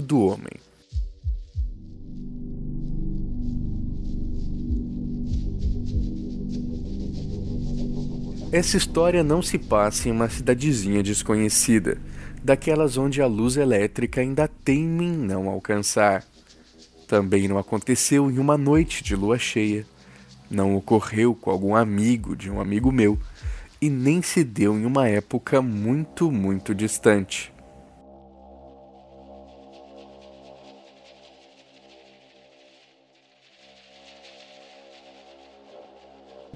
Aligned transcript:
Do 0.00 0.20
Homem. 0.20 0.70
Essa 8.52 8.76
história 8.76 9.22
não 9.22 9.40
se 9.40 9.58
passa 9.58 10.08
em 10.08 10.12
uma 10.12 10.28
cidadezinha 10.28 11.04
desconhecida, 11.04 11.98
daquelas 12.42 12.96
onde 12.96 13.22
a 13.22 13.26
luz 13.26 13.56
elétrica 13.56 14.20
ainda 14.20 14.48
teme 14.48 15.04
em 15.04 15.12
não 15.12 15.48
alcançar. 15.48 16.24
Também 17.06 17.46
não 17.46 17.58
aconteceu 17.58 18.28
em 18.28 18.38
uma 18.38 18.58
noite 18.58 19.04
de 19.04 19.14
lua 19.14 19.38
cheia. 19.38 19.86
Não 20.50 20.74
ocorreu 20.74 21.32
com 21.32 21.48
algum 21.48 21.76
amigo 21.76 22.34
de 22.34 22.50
um 22.50 22.60
amigo 22.60 22.90
meu 22.90 23.16
e 23.80 23.88
nem 23.88 24.20
se 24.20 24.42
deu 24.42 24.76
em 24.76 24.84
uma 24.84 25.08
época 25.08 25.62
muito, 25.62 26.30
muito 26.30 26.74
distante. 26.74 27.49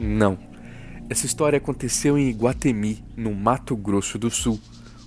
Não. 0.05 0.39
Essa 1.09 1.27
história 1.27 1.57
aconteceu 1.57 2.19
em 2.19 2.29
Iguatemi, 2.29 3.03
no 3.17 3.35
Mato 3.35 3.75
Grosso 3.75 4.19
do 4.19 4.31
Sul, 4.31 4.61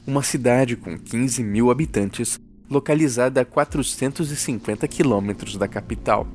uma 0.05 0.23
cidade 0.23 0.75
com 0.75 0.97
15 0.97 1.43
mil 1.43 1.69
habitantes, 1.69 2.39
localizada 2.69 3.41
a 3.41 3.45
450 3.45 4.87
quilômetros 4.87 5.55
da 5.55 5.67
capital. 5.67 6.27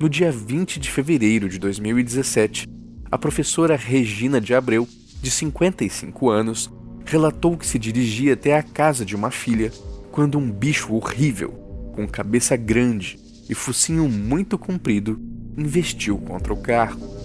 No 0.00 0.08
dia 0.08 0.32
20 0.32 0.80
de 0.80 0.90
fevereiro 0.90 1.48
de 1.48 1.58
2017, 1.58 2.66
a 3.10 3.18
professora 3.18 3.76
Regina 3.76 4.40
de 4.40 4.54
Abreu, 4.54 4.88
de 5.20 5.30
55 5.30 6.30
anos, 6.30 6.70
relatou 7.04 7.56
que 7.56 7.66
se 7.66 7.78
dirigia 7.78 8.34
até 8.34 8.56
a 8.56 8.62
casa 8.62 9.04
de 9.04 9.16
uma 9.16 9.30
filha 9.30 9.72
quando 10.10 10.38
um 10.38 10.50
bicho 10.50 10.94
horrível, 10.94 11.50
com 11.94 12.06
cabeça 12.06 12.56
grande 12.56 13.18
e 13.48 13.54
focinho 13.54 14.08
muito 14.08 14.58
comprido, 14.58 15.18
investiu 15.56 16.18
contra 16.18 16.52
o 16.52 16.56
carro. 16.56 17.17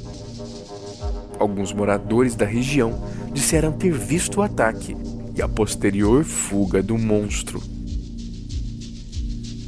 Alguns 1.44 1.74
moradores 1.74 2.36
da 2.36 2.46
região 2.46 3.04
disseram 3.34 3.74
ter 3.74 3.92
visto 3.92 4.38
o 4.38 4.42
ataque 4.42 4.96
e 5.36 5.42
a 5.42 5.48
posterior 5.50 6.24
fuga 6.24 6.82
do 6.82 6.98
monstro. 6.98 7.62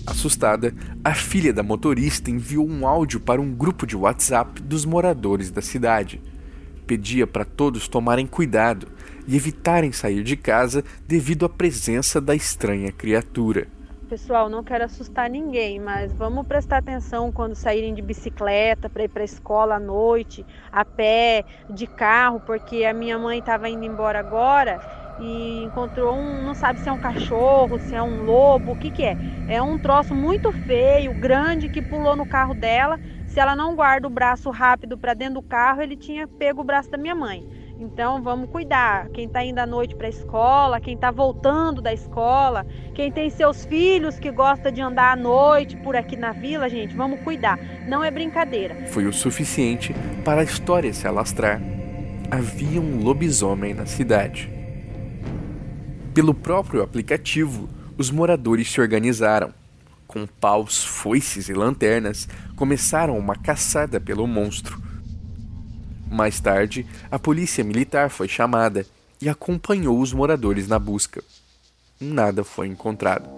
Assustada, 0.08 0.74
a 1.04 1.14
filha 1.14 1.52
da 1.52 1.62
motorista 1.62 2.32
enviou 2.32 2.66
um 2.66 2.88
áudio 2.88 3.20
para 3.20 3.42
um 3.42 3.52
grupo 3.52 3.86
de 3.86 3.94
WhatsApp 3.94 4.62
dos 4.62 4.86
moradores 4.86 5.52
da 5.52 5.62
cidade. 5.62 6.22
Pedia 6.88 7.28
para 7.28 7.44
todos 7.44 7.90
tomarem 7.90 8.26
cuidado 8.26 8.88
e 9.28 9.36
evitarem 9.36 9.92
sair 9.92 10.24
de 10.24 10.38
casa 10.38 10.82
devido 11.06 11.46
à 11.46 11.50
presença 11.50 12.22
da 12.22 12.34
estranha 12.34 12.90
criatura. 12.90 13.68
Pessoal, 14.16 14.48
não 14.48 14.64
quero 14.64 14.86
assustar 14.86 15.30
ninguém, 15.30 15.78
mas 15.78 16.14
vamos 16.14 16.48
prestar 16.48 16.78
atenção 16.78 17.34
quando 17.34 17.54
saírem 17.54 17.94
de 17.94 18.02
bicicleta 18.02 18.90
para 18.90 19.04
ir 19.04 19.10
para 19.10 19.24
a 19.24 19.26
escola 19.26 19.76
à 19.76 19.80
noite, 19.80 20.48
a 20.72 20.86
pé, 20.86 21.44
de 21.70 21.86
carro, 21.86 22.40
porque 22.40 22.86
a 22.86 22.94
minha 22.94 23.20
mãe 23.20 23.40
estava 23.40 23.68
indo 23.68 23.84
embora 23.84 24.18
agora 24.18 24.80
e 25.18 25.62
encontrou 25.64 26.16
um, 26.18 26.42
não 26.46 26.56
sabe 26.56 26.80
se 26.80 26.88
é 26.88 26.94
um 26.94 26.98
cachorro, 26.98 27.78
se 27.78 27.94
é 27.94 28.02
um 28.02 28.22
lobo, 28.24 28.72
o 28.72 28.78
que 28.78 28.90
que 28.90 29.04
é? 29.04 29.18
É 29.46 29.62
um 29.62 29.78
troço 29.78 30.16
muito 30.16 30.50
feio, 30.54 31.14
grande 31.14 31.70
que 31.70 31.82
pulou 31.82 32.16
no 32.16 32.26
carro 32.26 32.54
dela. 32.54 32.98
Se 33.26 33.42
ela 33.42 33.54
não 33.54 33.76
guarda 33.76 34.08
o 34.08 34.10
braço 34.10 34.50
rápido 34.50 34.98
para 34.98 35.14
dentro 35.14 35.36
do 35.36 35.44
carro, 35.44 35.82
ele 35.82 35.98
tinha 35.98 36.26
pego 36.38 36.62
o 36.62 36.66
braço 36.66 36.90
da 36.90 36.98
minha 36.98 37.16
mãe. 37.16 37.46
Então 37.78 38.22
vamos 38.24 38.50
cuidar. 38.50 39.10
Quem 39.10 39.26
está 39.26 39.44
indo 39.44 39.60
à 39.60 39.66
noite 39.66 39.96
para 39.96 40.08
a 40.08 40.10
escola, 40.10 40.80
quem 40.80 40.96
está 40.96 41.12
voltando 41.12 41.82
da 41.82 41.94
escola, 41.94 42.66
quem 42.94 43.12
tem 43.12 43.30
seus 43.30 43.66
filhos 43.66 44.18
que 44.18 44.32
gosta 44.32 44.72
de 44.72 44.82
andar 44.82 45.12
à 45.12 45.16
noite 45.16 45.76
por 45.78 45.96
aqui 45.96 46.16
na 46.16 46.32
vila, 46.32 46.70
gente, 46.70 46.96
vamos 46.96 47.20
cuidar. 47.22 47.60
Não 47.88 48.04
é 48.04 48.10
brincadeira. 48.10 48.88
Foi 48.88 49.06
o 49.06 49.14
suficiente 49.14 49.94
para 50.24 50.42
a 50.42 50.44
história 50.44 50.94
se 50.94 51.06
alastrar. 51.06 51.62
Havia 52.32 52.80
um 52.80 53.04
lobisomem 53.04 53.74
na 53.74 53.86
cidade. 53.86 54.50
Pelo 56.14 56.34
próprio 56.34 56.82
aplicativo, 56.82 57.68
os 57.98 58.10
moradores 58.10 58.72
se 58.72 58.80
organizaram. 58.80 59.54
Com 60.08 60.26
paus, 60.26 60.84
foices 60.84 61.50
e 61.50 61.54
lanternas, 61.54 62.28
começaram 62.56 63.18
uma 63.18 63.36
caçada 63.36 64.00
pelo 64.00 64.26
monstro 64.26 64.85
mais 66.16 66.40
tarde, 66.40 66.86
a 67.12 67.20
polícia 67.20 67.64
militar 67.64 68.10
foi 68.10 68.28
chamada 68.28 68.86
e 69.22 69.30
acompanhou 69.30 70.00
os 70.00 70.14
moradores 70.14 70.68
na 70.68 70.80
busca. 70.80 71.24
Nada 72.00 72.44
foi 72.44 72.68
encontrado. 72.68 73.30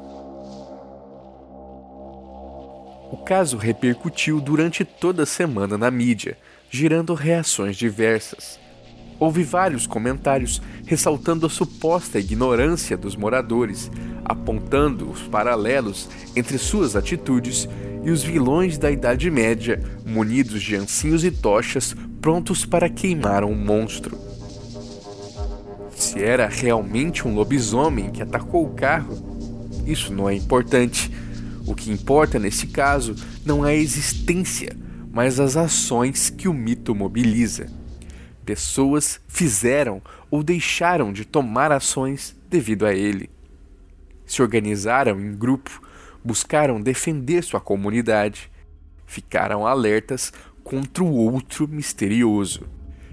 O 3.12 3.18
caso 3.18 3.58
repercutiu 3.58 4.40
durante 4.40 4.84
toda 4.84 5.24
a 5.24 5.26
semana 5.26 5.78
na 5.78 5.90
mídia, 5.90 6.38
gerando 6.70 7.14
reações 7.14 7.76
diversas. 7.78 8.60
Houve 9.20 9.44
vários 9.44 9.88
comentários 9.88 10.62
ressaltando 10.86 11.46
a 11.46 11.50
suposta 11.50 12.20
ignorância 12.20 12.96
dos 12.96 13.16
moradores, 13.16 13.90
apontando 14.24 15.10
os 15.10 15.22
paralelos 15.22 16.10
entre 16.36 16.58
suas 16.58 16.96
atitudes 16.96 17.68
e 18.08 18.10
os 18.10 18.24
vilões 18.24 18.78
da 18.78 18.90
Idade 18.90 19.30
Média, 19.30 19.84
munidos 20.06 20.64
de 20.64 20.78
ancinhos 20.78 21.26
e 21.26 21.30
tochas, 21.30 21.94
prontos 22.22 22.66
para 22.66 22.88
queimar 22.88 23.44
um 23.44 23.54
monstro. 23.54 24.18
Se 25.94 26.24
era 26.24 26.48
realmente 26.48 27.28
um 27.28 27.36
lobisomem 27.36 28.10
que 28.10 28.24
atacou 28.24 28.66
o 28.66 28.74
carro, 28.74 29.14
isso 29.86 30.14
não 30.14 30.30
é 30.30 30.34
importante. 30.34 31.12
O 31.66 31.76
que 31.76 31.92
importa 31.92 32.40
nesse 32.40 32.68
caso 32.68 33.14
não 33.46 33.66
é 33.66 33.72
a 33.72 33.76
existência, 33.76 34.74
mas 35.12 35.38
as 35.38 35.58
ações 35.58 36.30
que 36.30 36.48
o 36.48 36.54
mito 36.54 36.96
mobiliza. 36.96 37.68
Pessoas 38.46 39.20
fizeram 39.28 40.02
ou 40.32 40.44
deixaram 40.44 41.12
de 41.12 41.26
tomar 41.26 41.74
ações 41.74 42.34
devido 42.50 42.86
a 42.86 42.94
ele. 42.94 43.30
Se 44.26 44.42
organizaram 44.42 45.20
em 45.20 45.36
grupo, 45.36 45.82
buscaram 46.28 46.82
defender 46.82 47.42
sua 47.42 47.62
comunidade, 47.62 48.52
ficaram 49.06 49.66
alertas 49.66 50.34
contra 50.62 51.02
o 51.02 51.16
outro 51.16 51.66
misterioso. 51.70 52.68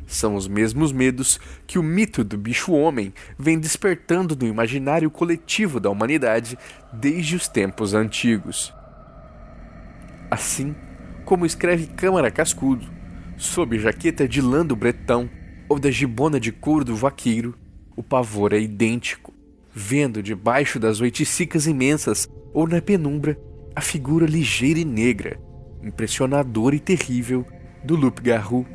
São 0.05 0.35
os 0.35 0.49
mesmos 0.49 0.91
medos 0.91 1.39
que 1.65 1.79
o 1.79 1.83
mito 1.83 2.25
do 2.25 2.37
bicho-homem 2.37 3.15
vem 3.39 3.57
despertando 3.57 4.35
no 4.35 4.45
imaginário 4.49 5.09
coletivo 5.13 5.79
da 5.79 5.89
humanidade 5.89 6.59
desde 6.93 7.37
os 7.37 7.47
tempos 7.47 7.95
antigos. 7.95 8.75
Assim 10.29 10.75
como 11.25 11.47
escreve 11.47 11.87
Câmara 11.87 12.33
Cascudo, 12.33 12.85
sob 13.37 13.79
jaqueta 13.79 14.27
de 14.27 14.41
lã 14.41 14.67
do 14.67 14.75
bretão 14.75 15.31
ou 15.69 15.79
da 15.79 15.91
gibona 15.91 16.41
de 16.41 16.51
couro 16.51 16.85
do 16.85 16.97
vaqueiro, 16.97 17.55
o 17.95 18.03
pavor 18.03 18.53
é 18.53 18.59
idêntico, 18.59 19.33
vendo 19.73 20.21
debaixo 20.21 20.81
das 20.81 21.01
oiticicas 21.01 21.69
imensas 21.69 22.29
ou 22.55 22.67
na 22.67 22.81
penumbra 22.81 23.39
a 23.77 23.83
figura 23.83 24.25
ligeira 24.25 24.79
e 24.79 24.85
negra 24.85 25.39
impressionador 25.85 26.75
e 26.75 26.81
terrível 26.81 27.47
do 27.85 27.95
loup-garou, 27.95 28.67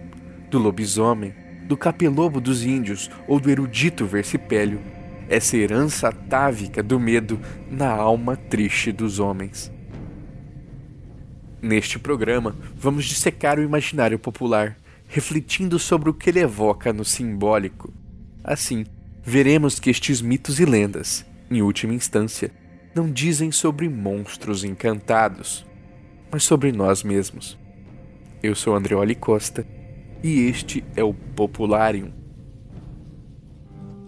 do 0.50 0.59
lobisomem, 0.59 1.34
do 1.67 1.75
capelobo 1.75 2.39
dos 2.39 2.63
índios 2.63 3.09
ou 3.28 3.39
do 3.39 3.50
erudito 3.50 4.06
versipélio, 4.06 4.79
essa 5.28 5.57
herança 5.57 6.09
atávica 6.09 6.81
do 6.81 7.00
medo 7.00 7.39
na 7.69 7.89
alma 7.89 8.35
triste 8.35 8.92
dos 8.92 9.19
homens. 9.19 9.71
Neste 11.62 12.00
programa, 12.00 12.56
vamos 12.75 13.06
dissecar 13.06 13.59
o 13.59 13.63
imaginário 13.63 14.18
popular, 14.18 14.77
refletindo 15.07 15.77
sobre 15.77 16.09
o 16.09 16.13
que 16.13 16.30
ele 16.30 16.39
evoca 16.39 16.94
no 16.94 17.03
simbólico. 17.03 17.94
Assim, 18.44 18.86
veremos 19.21 19.80
que 19.80 19.89
estes 19.89 20.21
mitos 20.21 20.59
e 20.59 20.65
lendas, 20.65 21.25
em 21.51 21.62
última 21.62 21.94
instância, 21.94 22.51
não 23.00 23.10
dizem 23.10 23.50
sobre 23.50 23.88
monstros 23.88 24.66
encantados, 24.66 25.66
mas 26.30 26.44
sobre 26.44 26.74
nós 26.74 27.01
mesmos. 27.01 27.57
Eu 28.44 28.54
sou 28.54 28.75
Andreoli 28.75 29.16
Costa 29.16 29.66
e 30.22 30.42
este 30.42 30.84
é 30.98 31.04
o 31.04 31.13
Popularium. 31.13 32.12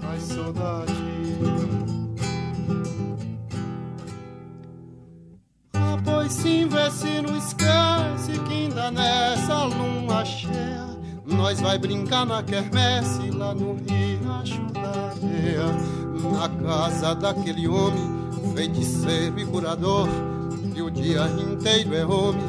Ai, 0.01 0.19
saudade. 0.19 0.91
Ah, 5.73 5.97
pois 6.03 6.33
sim, 6.33 6.67
vê 6.67 6.91
se 6.91 7.21
não 7.21 7.37
esquece 7.37 8.39
que 8.45 8.53
ainda 8.53 8.91
nessa 8.91 9.63
lua 9.63 10.25
cheia 10.25 10.91
nós 11.25 11.61
vai 11.61 11.77
brincar 11.77 12.25
na 12.25 12.43
quermesse 12.43 13.31
lá 13.31 13.55
no 13.55 13.73
Riacho 13.75 14.61
da 14.73 15.11
Areia, 15.11 15.67
na 16.29 16.49
casa 16.67 17.15
daquele 17.15 17.69
homem 17.69 18.20
feiticeiro 18.53 19.39
e 19.39 19.45
curador 19.45 20.07
que 20.73 20.81
o 20.81 20.89
dia 20.89 21.25
inteiro 21.27 21.95
é 21.95 22.05
homem, 22.05 22.41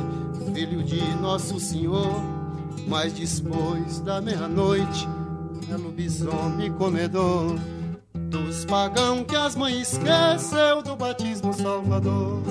filho 0.55 0.83
de 0.83 1.03
Nosso 1.17 1.59
Senhor. 1.59 2.23
Mas 2.87 3.13
depois 3.13 4.01
da 4.01 4.21
meia-noite 4.21 5.09
é 5.71 5.77
lobisomem 5.77 6.73
comedor 6.73 7.57
dos 8.15 8.65
pagão 8.65 9.25
que 9.25 9.37
as 9.37 9.55
mães 9.55 9.93
esqueceu 9.93 10.83
do 10.83 10.97
batismo 10.97 11.53
Salvador. 11.53 12.43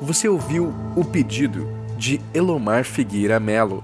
Você 0.00 0.28
ouviu 0.28 0.74
O 0.94 1.04
Pedido, 1.04 1.66
de 1.96 2.20
Elomar 2.34 2.84
Figueira 2.84 3.40
Melo, 3.40 3.82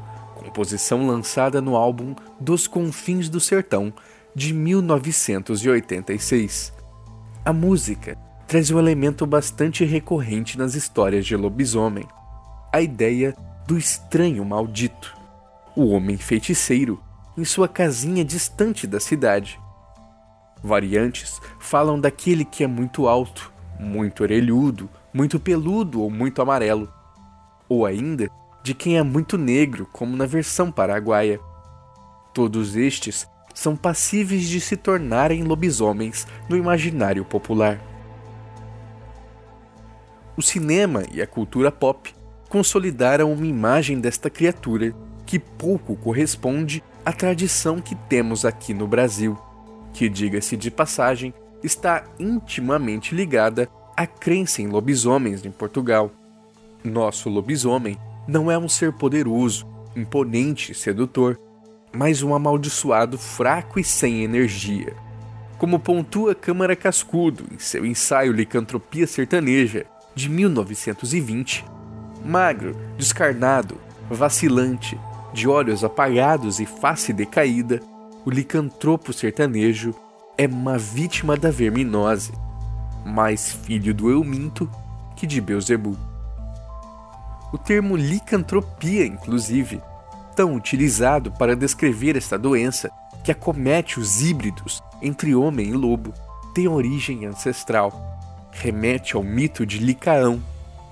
composição 0.50 1.06
lançada 1.06 1.61
no 1.61 1.76
álbum 1.76 2.17
Dos 2.41 2.67
Confins 2.67 3.29
do 3.29 3.38
Sertão, 3.38 3.93
de 4.35 4.52
1986. 4.52 6.73
A 7.44 7.52
música 7.52 8.19
traz 8.49 8.69
um 8.73 8.81
elemento 8.81 9.25
bastante 9.25 9.85
recorrente 9.85 10.58
nas 10.58 10.75
histórias 10.75 11.25
de 11.25 11.37
lobisomem: 11.37 12.05
a 12.73 12.81
ideia 12.81 13.32
do 13.64 13.79
estranho 13.79 14.44
maldito, 14.44 15.17
o 15.76 15.91
homem 15.91 16.17
feiticeiro, 16.17 17.00
em 17.38 17.44
sua 17.44 17.69
casinha 17.69 18.25
distante 18.25 18.88
da 18.88 18.99
cidade. 18.99 19.56
Variantes 20.62 21.41
falam 21.61 22.00
daquele 22.00 22.44
que 22.44 22.64
é 22.64 22.67
muito 22.67 23.06
alto, 23.06 23.52
muito 23.79 24.25
orelhudo, 24.25 24.91
muito 25.14 25.38
peludo 25.38 26.02
ou 26.02 26.11
muito 26.11 26.43
amarelo, 26.43 26.93
ou 27.69 27.87
ainda 27.87 28.29
de 28.62 28.75
quem 28.75 28.99
é 28.99 29.03
muito 29.03 29.39
negro, 29.39 29.89
como 29.93 30.17
na 30.17 30.27
versão 30.27 30.71
paraguaia. 30.71 31.41
Todos 32.33 32.77
estes 32.77 33.27
são 33.55 33.77
passíveis 33.77 34.49
de 34.49 34.61
se 34.61 34.77
tornarem 34.77 35.43
lobisomens 35.43 36.27
no 36.49 36.57
imaginário 36.57 37.25
popular. 37.25 37.81
O 40.37 40.43
cinema 40.43 41.03
e 41.12 41.21
a 41.21 41.27
cultura 41.27 41.71
pop 41.71 42.15
consolidaram 42.49 43.33
uma 43.33 43.47
imagem 43.47 44.01
desta 44.01 44.31
criatura 44.31 44.95
que 45.27 45.39
pouco 45.39 45.97
corresponde 45.97 46.83
à 47.05 47.12
tradição 47.12 47.81
que 47.81 47.95
temos 47.95 48.45
aqui 48.45 48.73
no 48.75 48.87
Brasil, 48.87 49.39
que, 49.93 50.09
diga-se 50.09 50.57
de 50.57 50.71
passagem, 50.71 51.35
está 51.62 52.05
intimamente 52.19 53.15
ligada 53.15 53.69
à 53.97 54.07
crença 54.07 54.62
em 54.62 54.69
lobisomens 54.69 55.45
em 55.45 55.51
Portugal. 55.51 56.11
Nosso 56.83 57.29
lobisomem 57.29 57.99
não 58.31 58.49
é 58.50 58.56
um 58.56 58.69
ser 58.69 58.93
poderoso, 58.93 59.67
imponente 59.97 60.73
sedutor, 60.73 61.38
mas 61.93 62.23
um 62.23 62.32
amaldiçoado 62.32 63.19
fraco 63.19 63.81
e 63.81 63.85
sem 63.85 64.23
energia. 64.23 64.94
Como 65.59 65.81
pontua 65.81 66.35
Câmara 66.35 66.77
Cascudo 66.77 67.44
em 67.53 67.59
seu 67.59 67.85
ensaio 67.85 68.32
Licantropia 68.32 69.06
Sertaneja, 69.06 69.85
de 70.15 70.29
1920, 70.29 71.65
magro, 72.25 72.77
descarnado, 72.97 73.77
vacilante, 74.09 74.99
de 75.33 75.49
olhos 75.49 75.83
apagados 75.83 76.61
e 76.61 76.67
face 76.67 77.12
decaída, 77.12 77.81
o 78.25 78.31
licantropo 78.31 79.12
sertanejo 79.12 79.94
é 80.38 80.47
uma 80.47 80.79
vítima 80.79 81.37
da 81.37 81.50
verminose, 81.50 82.33
mais 83.05 83.53
filho 83.53 83.93
do 83.93 84.09
Euminto 84.09 84.71
que 85.17 85.26
de 85.26 85.41
Beuzebu. 85.41 86.10
O 87.52 87.58
termo 87.58 87.97
licantropia, 87.97 89.05
inclusive, 89.05 89.81
tão 90.37 90.55
utilizado 90.55 91.32
para 91.32 91.56
descrever 91.56 92.17
esta 92.17 92.38
doença 92.38 92.91
que 93.25 93.32
acomete 93.32 93.99
os 93.99 94.23
híbridos 94.23 94.82
entre 95.02 95.35
homem 95.35 95.69
e 95.69 95.73
lobo, 95.73 96.14
tem 96.55 96.69
origem 96.69 97.26
ancestral. 97.26 97.93
Remete 98.52 99.17
ao 99.17 99.23
mito 99.23 99.67
de 99.67 99.79
Licaão, 99.79 100.43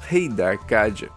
rei 0.00 0.28
da 0.28 0.50
Arcádia. 0.50 1.10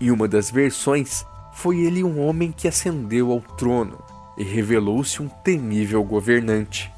Em 0.00 0.10
uma 0.10 0.28
das 0.28 0.50
versões, 0.50 1.24
foi 1.52 1.80
ele 1.80 2.04
um 2.04 2.20
homem 2.20 2.52
que 2.52 2.68
ascendeu 2.68 3.32
ao 3.32 3.40
trono 3.40 3.98
e 4.36 4.44
revelou-se 4.44 5.22
um 5.22 5.28
temível 5.28 6.02
governante. 6.04 6.92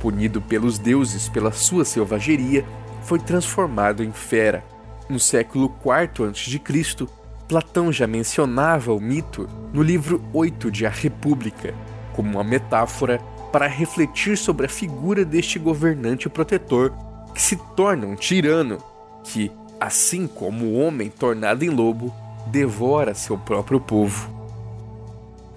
Punido 0.00 0.40
pelos 0.40 0.78
deuses 0.78 1.28
pela 1.28 1.50
sua 1.50 1.84
selvageria, 1.84 2.64
foi 3.02 3.18
transformado 3.18 4.04
em 4.04 4.12
fera. 4.12 4.64
No 5.08 5.20
século 5.20 5.72
IV 5.84 6.30
a.C., 6.30 7.06
Platão 7.48 7.92
já 7.92 8.08
mencionava 8.08 8.92
o 8.92 9.00
mito 9.00 9.48
no 9.72 9.80
livro 9.80 10.20
8 10.32 10.68
de 10.68 10.84
A 10.84 10.90
República, 10.90 11.72
como 12.12 12.30
uma 12.30 12.42
metáfora 12.42 13.18
para 13.52 13.68
refletir 13.68 14.36
sobre 14.36 14.66
a 14.66 14.68
figura 14.68 15.24
deste 15.24 15.58
governante 15.58 16.28
protetor 16.28 16.92
que 17.32 17.40
se 17.40 17.56
torna 17.76 18.06
um 18.06 18.16
tirano, 18.16 18.78
que, 19.22 19.52
assim 19.78 20.26
como 20.26 20.64
o 20.64 20.78
homem 20.80 21.08
tornado 21.08 21.64
em 21.64 21.68
lobo, 21.68 22.12
devora 22.48 23.14
seu 23.14 23.38
próprio 23.38 23.80
povo. 23.80 24.28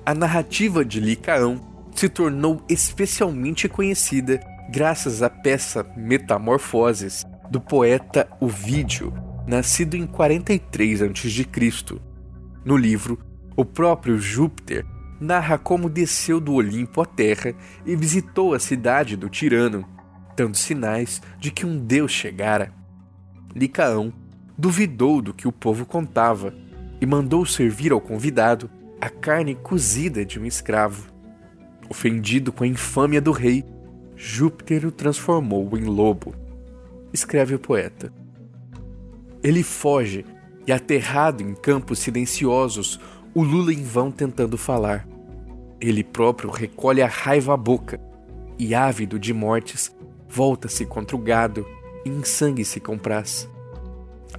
A 0.05 0.13
narrativa 0.13 0.85
de 0.85 0.99
Licaão 0.99 1.59
se 1.95 2.07
tornou 2.07 2.61
especialmente 2.69 3.67
conhecida 3.67 4.39
graças 4.69 5.23
à 5.23 5.29
peça 5.29 5.85
Metamorfoses 5.97 7.25
do 7.49 7.59
poeta 7.59 8.27
Ovídio, 8.39 9.11
nascido 9.49 9.95
em 9.95 10.05
43 10.05 11.01
a.C. 11.01 11.99
No 12.63 12.77
livro, 12.77 13.17
o 13.55 13.65
próprio 13.65 14.19
Júpiter 14.19 14.85
narra 15.19 15.57
como 15.57 15.89
desceu 15.89 16.39
do 16.39 16.53
Olimpo 16.53 17.01
à 17.01 17.05
Terra 17.05 17.55
e 17.83 17.95
visitou 17.95 18.53
a 18.53 18.59
cidade 18.59 19.17
do 19.17 19.27
tirano, 19.27 19.83
dando 20.37 20.55
sinais 20.55 21.19
de 21.39 21.49
que 21.49 21.65
um 21.65 21.79
deus 21.79 22.11
chegara. 22.11 22.71
Licaão 23.55 24.13
duvidou 24.55 25.19
do 25.19 25.33
que 25.33 25.47
o 25.47 25.51
povo 25.51 25.83
contava 25.83 26.53
e 27.01 27.05
mandou 27.07 27.43
servir 27.43 27.91
ao 27.91 27.99
convidado 27.99 28.69
a 29.01 29.09
carne 29.09 29.55
cozida 29.55 30.23
de 30.23 30.39
um 30.39 30.45
escravo. 30.45 31.11
Ofendido 31.89 32.53
com 32.53 32.63
a 32.63 32.67
infâmia 32.67 33.19
do 33.19 33.31
rei, 33.31 33.65
Júpiter 34.15 34.85
o 34.85 34.91
transformou 34.91 35.75
em 35.75 35.85
lobo. 35.85 36.35
Escreve 37.11 37.55
o 37.55 37.59
poeta. 37.59 38.18
Ele 39.43 39.63
foge 39.63 40.25
e, 40.67 40.71
aterrado 40.71 41.41
em 41.41 41.53
campos 41.53 41.99
silenciosos, 41.99 42.99
lula 43.35 43.73
em 43.73 43.83
vão 43.83 44.11
tentando 44.11 44.57
falar. 44.57 45.07
Ele 45.79 46.03
próprio 46.03 46.49
recolhe 46.49 47.01
a 47.01 47.07
raiva 47.07 47.53
à 47.53 47.57
boca 47.57 47.99
e, 48.57 48.75
ávido 48.75 49.17
de 49.17 49.33
mortes, 49.33 49.95
volta-se 50.27 50.85
contra 50.85 51.15
o 51.15 51.19
gado 51.19 51.65
e 52.05 52.09
em 52.09 52.23
sangue 52.23 52.65
se 52.65 52.79
compraz. 52.79 53.49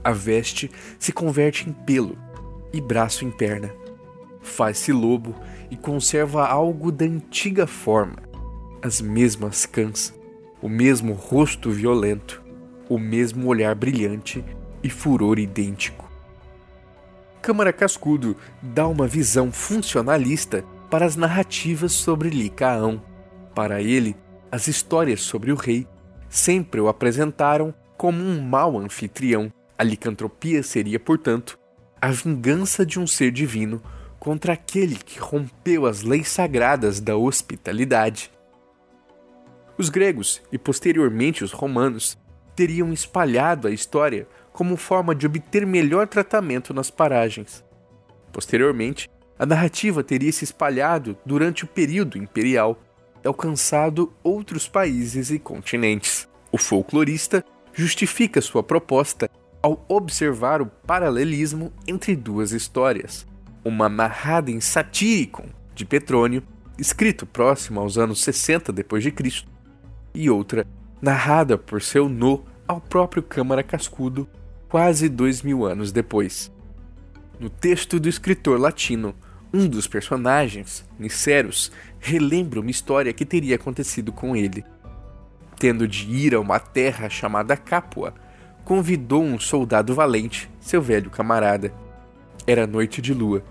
A 0.05 0.13
veste 0.13 0.71
se 0.99 1.13
converte 1.13 1.69
em 1.69 1.73
pelo 1.73 2.17
e 2.73 2.81
braço 2.81 3.25
em 3.25 3.31
perna. 3.31 3.71
Faz-se 4.43 4.93
lobo 4.93 5.35
e 5.71 5.77
conserva 5.77 6.47
algo 6.47 6.93
da 6.93 7.05
antiga 7.05 7.67
forma, 7.67 8.17
as 8.83 9.01
mesmas 9.01 9.67
cãs, 9.67 10.15
o 10.63 10.69
mesmo 10.69 11.13
rosto 11.13 11.71
violento, 11.71 12.43
o 12.89 12.99
mesmo 12.99 13.49
olhar 13.49 13.75
brilhante 13.75 14.45
e 14.83 14.91
furor 14.91 15.39
idêntico. 15.39 16.11
Câmara 17.43 17.73
Cascudo 17.73 18.37
dá 18.61 18.87
uma 18.87 19.07
visão 19.07 19.51
funcionalista 19.51 20.65
para 20.91 21.07
as 21.07 21.17
narrativas 21.17 21.93
sobre 21.93 22.29
Licaão. 22.29 23.03
Para 23.55 23.81
ele, 23.81 24.17
as 24.53 24.69
histórias 24.69 25.23
sobre 25.23 25.51
o 25.51 25.55
rei 25.55 25.87
sempre 26.29 26.81
o 26.81 26.89
apresentaram 26.89 27.75
como 27.97 28.23
um 28.23 28.41
mau 28.41 28.79
anfitrião. 28.79 29.53
A 29.79 29.83
licantropia 29.83 30.63
seria, 30.63 31.01
portanto, 31.01 31.59
a 32.01 32.11
vingança 32.11 32.85
de 32.85 32.99
um 32.99 33.07
ser 33.07 33.31
divino 33.31 33.83
contra 34.19 34.53
aquele 34.53 34.97
que 34.97 35.19
rompeu 35.19 35.87
as 35.87 36.03
leis 36.03 36.29
sagradas 36.29 37.01
da 37.01 37.17
hospitalidade. 37.17 38.31
Os 39.79 39.89
gregos 39.89 40.43
e 40.53 40.59
posteriormente 40.59 41.43
os 41.43 41.53
romanos 41.53 42.19
teriam 42.55 42.93
espalhado 42.93 43.67
a 43.67 43.71
história 43.71 44.29
como 44.53 44.77
forma 44.77 45.15
de 45.15 45.27
obter 45.27 45.67
melhor 45.67 46.07
tratamento 46.07 46.75
nas 46.75 46.91
paragens. 46.91 47.65
Posteriormente, 48.33 49.09
a 49.39 49.47
narrativa 49.47 50.03
teria 50.03 50.33
se 50.33 50.45
espalhado 50.45 51.17
durante 51.25 51.65
o 51.65 51.67
período 51.67 52.19
imperial 52.19 52.79
alcançado 53.25 54.13
outros 54.23 54.69
países 54.69 55.31
e 55.31 55.39
continentes. 55.39 56.29
O 56.51 56.59
folclorista 56.59 57.45
justifica 57.73 58.41
sua 58.41 58.63
proposta 58.63 59.31
ao 59.63 59.85
observar 59.89 60.63
o 60.63 60.67
paralelismo 60.67 61.73
entre 61.87 62.17
duas 62.17 62.53
histórias. 62.53 63.27
Uma 63.65 63.89
narrada 63.89 64.51
em 64.51 64.61
Satyricon, 64.61 65.47
de 65.75 65.85
Petrônio, 65.85 66.43
escrito 66.79 67.27
próximo 67.27 67.81
aos 67.81 67.99
anos 67.99 68.23
60 68.23 68.73
d.C., 68.73 69.45
e 70.13 70.29
outra 70.29 70.67
narrada 71.01 71.57
por 71.57 71.81
seu 71.81 72.09
no 72.09 72.45
ao 72.71 72.81
próprio 72.81 73.21
Câmara 73.21 73.65
Cascudo 73.65 74.29
quase 74.69 75.09
dois 75.09 75.43
mil 75.43 75.67
anos 75.67 75.91
depois. 75.91 76.53
No 77.41 77.51
texto 77.51 77.99
do 77.99 78.09
escritor 78.09 78.61
latino, 78.61 79.13
um 79.53 79.67
dos 79.67 79.89
personagens, 79.89 80.85
Niceros, 80.97 81.73
relembra 81.99 82.61
uma 82.61 82.71
história 82.71 83.13
que 83.13 83.27
teria 83.27 83.57
acontecido 83.57 84.13
com 84.13 84.37
ele. 84.37 84.65
Tendo 85.59 85.89
de 85.89 86.09
ir 86.09 86.33
a 86.33 86.39
uma 86.39 86.61
terra 86.61 87.09
chamada 87.09 87.57
Capua, 87.57 88.15
convidou 88.65 89.25
um 89.25 89.41
soldado 89.41 89.93
valente, 89.93 90.49
seu 90.61 90.81
velho 90.81 91.11
camarada. 91.11 91.75
Era 92.47 92.69
noite 92.69 93.03
de 93.03 93.13
lua. 93.13 93.43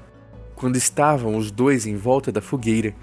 Quando 0.56 0.78
estavam 0.78 1.36
os 1.36 1.52
dois 1.52 1.86
em 1.86 1.98
volta 1.98 2.32
da 2.32 2.40
fogueira, 2.40 2.96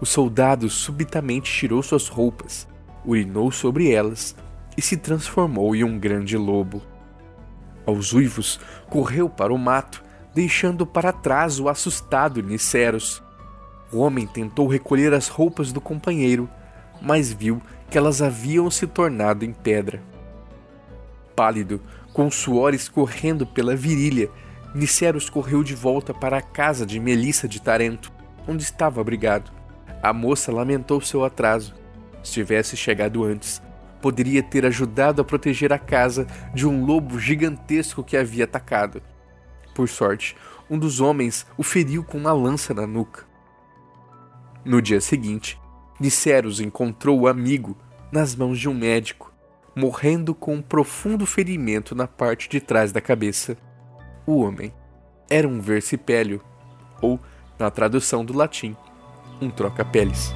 o 0.00 0.06
soldado 0.06 0.70
subitamente 0.70 1.52
tirou 1.52 1.82
suas 1.82 2.06
roupas, 2.06 2.68
urinou 3.04 3.50
sobre 3.50 3.90
elas 3.90 4.36
e 4.76 4.82
se 4.82 4.96
transformou 4.96 5.74
em 5.74 5.84
um 5.84 5.98
grande 5.98 6.36
lobo. 6.36 6.82
Aos 7.86 8.12
uivos, 8.12 8.58
correu 8.88 9.28
para 9.28 9.52
o 9.52 9.58
mato, 9.58 10.02
deixando 10.34 10.86
para 10.86 11.12
trás 11.12 11.60
o 11.60 11.68
assustado 11.68 12.42
Niceros. 12.42 13.22
O 13.92 13.98
homem 13.98 14.26
tentou 14.26 14.66
recolher 14.66 15.12
as 15.12 15.28
roupas 15.28 15.72
do 15.72 15.80
companheiro, 15.80 16.48
mas 17.00 17.32
viu 17.32 17.60
que 17.90 17.98
elas 17.98 18.22
haviam 18.22 18.70
se 18.70 18.86
tornado 18.86 19.44
em 19.44 19.52
pedra. 19.52 20.02
Pálido, 21.36 21.80
com 22.12 22.30
suor 22.30 22.74
escorrendo 22.74 23.46
pela 23.46 23.76
virilha, 23.76 24.30
Niceros 24.74 25.30
correu 25.30 25.62
de 25.62 25.74
volta 25.74 26.12
para 26.12 26.38
a 26.38 26.42
casa 26.42 26.84
de 26.84 26.98
Melissa 26.98 27.46
de 27.46 27.60
Tarento, 27.60 28.10
onde 28.48 28.62
estava 28.62 29.00
abrigado. 29.00 29.52
A 30.02 30.12
moça 30.12 30.50
lamentou 30.50 31.00
seu 31.00 31.24
atraso. 31.24 31.74
Se 32.22 32.32
tivesse 32.32 32.76
chegado 32.76 33.22
antes, 33.24 33.62
poderia 34.04 34.42
ter 34.42 34.66
ajudado 34.66 35.22
a 35.22 35.24
proteger 35.24 35.72
a 35.72 35.78
casa 35.78 36.26
de 36.52 36.68
um 36.68 36.84
lobo 36.84 37.18
gigantesco 37.18 38.04
que 38.04 38.18
havia 38.18 38.44
atacado. 38.44 39.00
Por 39.74 39.88
sorte, 39.88 40.36
um 40.68 40.78
dos 40.78 41.00
homens 41.00 41.46
o 41.56 41.62
feriu 41.62 42.04
com 42.04 42.18
uma 42.18 42.34
lança 42.34 42.74
na 42.74 42.86
nuca. 42.86 43.24
No 44.62 44.82
dia 44.82 45.00
seguinte, 45.00 45.58
Niceros 45.98 46.60
encontrou 46.60 47.18
o 47.18 47.26
amigo 47.26 47.78
nas 48.12 48.36
mãos 48.36 48.58
de 48.58 48.68
um 48.68 48.74
médico, 48.74 49.32
morrendo 49.74 50.34
com 50.34 50.56
um 50.56 50.62
profundo 50.62 51.24
ferimento 51.24 51.94
na 51.94 52.06
parte 52.06 52.46
de 52.46 52.60
trás 52.60 52.92
da 52.92 53.00
cabeça. 53.00 53.56
O 54.26 54.42
homem 54.42 54.70
era 55.30 55.48
um 55.48 55.62
versipélio, 55.62 56.42
ou, 57.00 57.18
na 57.58 57.70
tradução 57.70 58.22
do 58.22 58.36
latim, 58.36 58.76
um 59.40 59.48
troca-peles. 59.48 60.34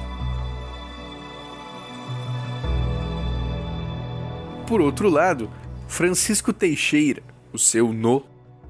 Por 4.69 4.81
outro 4.81 5.09
lado, 5.09 5.49
Francisco 5.87 6.53
Teixeira, 6.53 7.23
o 7.51 7.57
seu 7.57 7.91
No, 7.91 8.23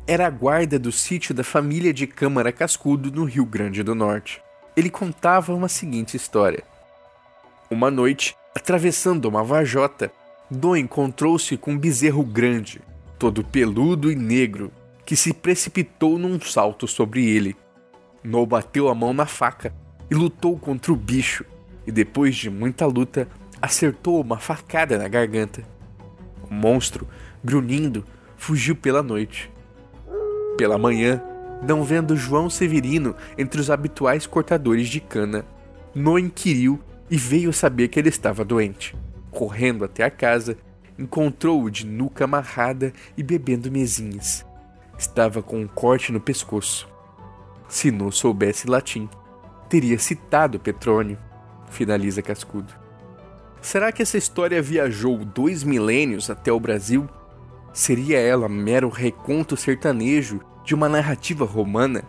era 0.07 0.27
a 0.27 0.29
guarda 0.29 0.79
do 0.79 0.93
sítio 0.93 1.35
da 1.35 1.43
família 1.43 1.93
de 1.93 2.07
Câmara 2.07 2.53
Cascudo 2.53 3.11
no 3.11 3.25
Rio 3.25 3.43
Grande 3.45 3.83
do 3.83 3.93
Norte. 3.93 4.41
Ele 4.77 4.89
contava 4.89 5.53
uma 5.53 5.67
seguinte 5.67 6.15
história. 6.15 6.63
Uma 7.69 7.91
noite, 7.91 8.33
atravessando 8.55 9.25
uma 9.25 9.43
vajota, 9.43 10.09
Dom 10.49 10.77
encontrou-se 10.77 11.57
com 11.57 11.73
um 11.73 11.77
bezerro 11.77 12.23
grande, 12.23 12.79
todo 13.19 13.43
peludo 13.43 14.09
e 14.09 14.15
negro, 14.15 14.71
que 15.05 15.17
se 15.17 15.33
precipitou 15.33 16.17
num 16.17 16.39
salto 16.39 16.87
sobre 16.87 17.27
ele. 17.27 17.57
No 18.23 18.45
bateu 18.45 18.87
a 18.87 18.95
mão 18.95 19.11
na 19.11 19.25
faca 19.25 19.75
e 20.09 20.15
lutou 20.15 20.57
contra 20.57 20.93
o 20.93 20.95
bicho, 20.95 21.43
e 21.85 21.91
depois 21.91 22.37
de 22.37 22.49
muita 22.49 22.85
luta, 22.85 23.27
acertou 23.61 24.21
uma 24.21 24.37
facada 24.39 24.97
na 24.97 25.09
garganta. 25.09 25.61
O 26.49 26.53
monstro, 26.53 27.07
grunhindo, 27.43 28.03
fugiu 28.37 28.75
pela 28.75 29.03
noite. 29.03 29.51
Pela 30.57 30.77
manhã, 30.77 31.21
não 31.61 31.83
vendo 31.83 32.15
João 32.15 32.49
Severino 32.49 33.15
entre 33.37 33.59
os 33.59 33.69
habituais 33.69 34.25
cortadores 34.25 34.87
de 34.87 34.99
cana, 34.99 35.45
No 35.93 36.19
inquiriu 36.19 36.79
e 37.09 37.17
veio 37.17 37.51
saber 37.51 37.87
que 37.87 37.99
ele 37.99 38.09
estava 38.09 38.45
doente. 38.45 38.95
Correndo 39.31 39.83
até 39.83 40.03
a 40.03 40.11
casa, 40.11 40.57
encontrou-o 40.97 41.69
de 41.69 41.85
nuca 41.85 42.25
amarrada 42.25 42.93
e 43.17 43.23
bebendo 43.23 43.71
mesinhas. 43.71 44.45
Estava 44.97 45.41
com 45.41 45.61
um 45.61 45.67
corte 45.67 46.11
no 46.11 46.19
pescoço. 46.19 46.87
Se 47.67 47.89
não 47.89 48.11
soubesse 48.11 48.67
latim, 48.67 49.09
teria 49.67 49.97
citado 49.97 50.59
Petrônio, 50.59 51.17
finaliza 51.69 52.21
Cascudo. 52.21 52.78
Será 53.61 53.91
que 53.91 54.01
essa 54.01 54.17
história 54.17 54.61
viajou 54.61 55.17
dois 55.17 55.63
milênios 55.63 56.29
até 56.29 56.51
o 56.51 56.59
Brasil? 56.59 57.09
Seria 57.73 58.17
ela 58.17 58.47
mero 58.47 58.89
reconto 58.89 59.57
sertanejo 59.57 60.39
de 60.63 60.73
uma 60.73 60.87
narrativa 60.87 61.45
romana? 61.45 62.03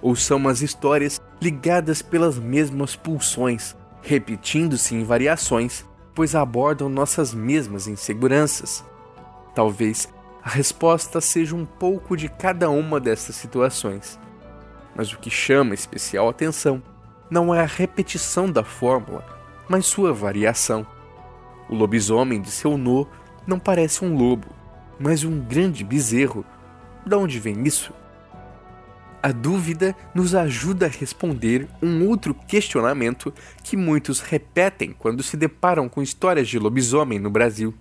Ou 0.00 0.16
são 0.16 0.48
as 0.48 0.60
histórias 0.60 1.20
ligadas 1.40 2.02
pelas 2.02 2.38
mesmas 2.38 2.96
pulsões, 2.96 3.76
repetindo-se 4.02 4.94
em 4.94 5.04
variações, 5.04 5.86
pois 6.14 6.34
abordam 6.34 6.88
nossas 6.88 7.32
mesmas 7.32 7.86
inseguranças? 7.86 8.84
Talvez 9.54 10.08
a 10.42 10.50
resposta 10.50 11.20
seja 11.20 11.54
um 11.54 11.64
pouco 11.64 12.16
de 12.16 12.28
cada 12.28 12.68
uma 12.68 12.98
dessas 12.98 13.36
situações. 13.36 14.18
Mas 14.96 15.12
o 15.12 15.18
que 15.18 15.30
chama 15.30 15.74
especial 15.74 16.28
atenção 16.28 16.82
não 17.30 17.54
é 17.54 17.60
a 17.60 17.66
repetição 17.66 18.50
da 18.50 18.64
fórmula, 18.64 19.24
mas 19.68 19.86
sua 19.86 20.12
variação. 20.12 20.86
O 21.68 21.74
lobisomem 21.74 22.40
de 22.40 22.50
seu 22.50 22.76
no 22.76 23.06
não 23.46 23.58
parece 23.58 24.04
um 24.04 24.16
lobo, 24.16 24.48
mas 24.98 25.24
um 25.24 25.40
grande 25.40 25.84
bezerro. 25.84 26.44
De 27.04 27.14
onde 27.14 27.38
vem 27.38 27.66
isso? 27.66 27.92
A 29.22 29.30
dúvida 29.30 29.94
nos 30.14 30.34
ajuda 30.34 30.86
a 30.86 30.88
responder 30.88 31.68
um 31.80 32.08
outro 32.08 32.34
questionamento 32.34 33.32
que 33.62 33.76
muitos 33.76 34.20
repetem 34.20 34.92
quando 34.92 35.22
se 35.22 35.36
deparam 35.36 35.88
com 35.88 36.02
histórias 36.02 36.48
de 36.48 36.58
lobisomem 36.58 37.20
no 37.20 37.30
Brasil. 37.30 37.72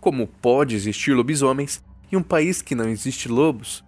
Como 0.00 0.26
pode 0.26 0.74
existir 0.74 1.12
lobisomens 1.12 1.80
em 2.10 2.16
um 2.16 2.22
país 2.22 2.62
que 2.62 2.74
não 2.74 2.88
existe 2.88 3.28
lobos? 3.28 3.84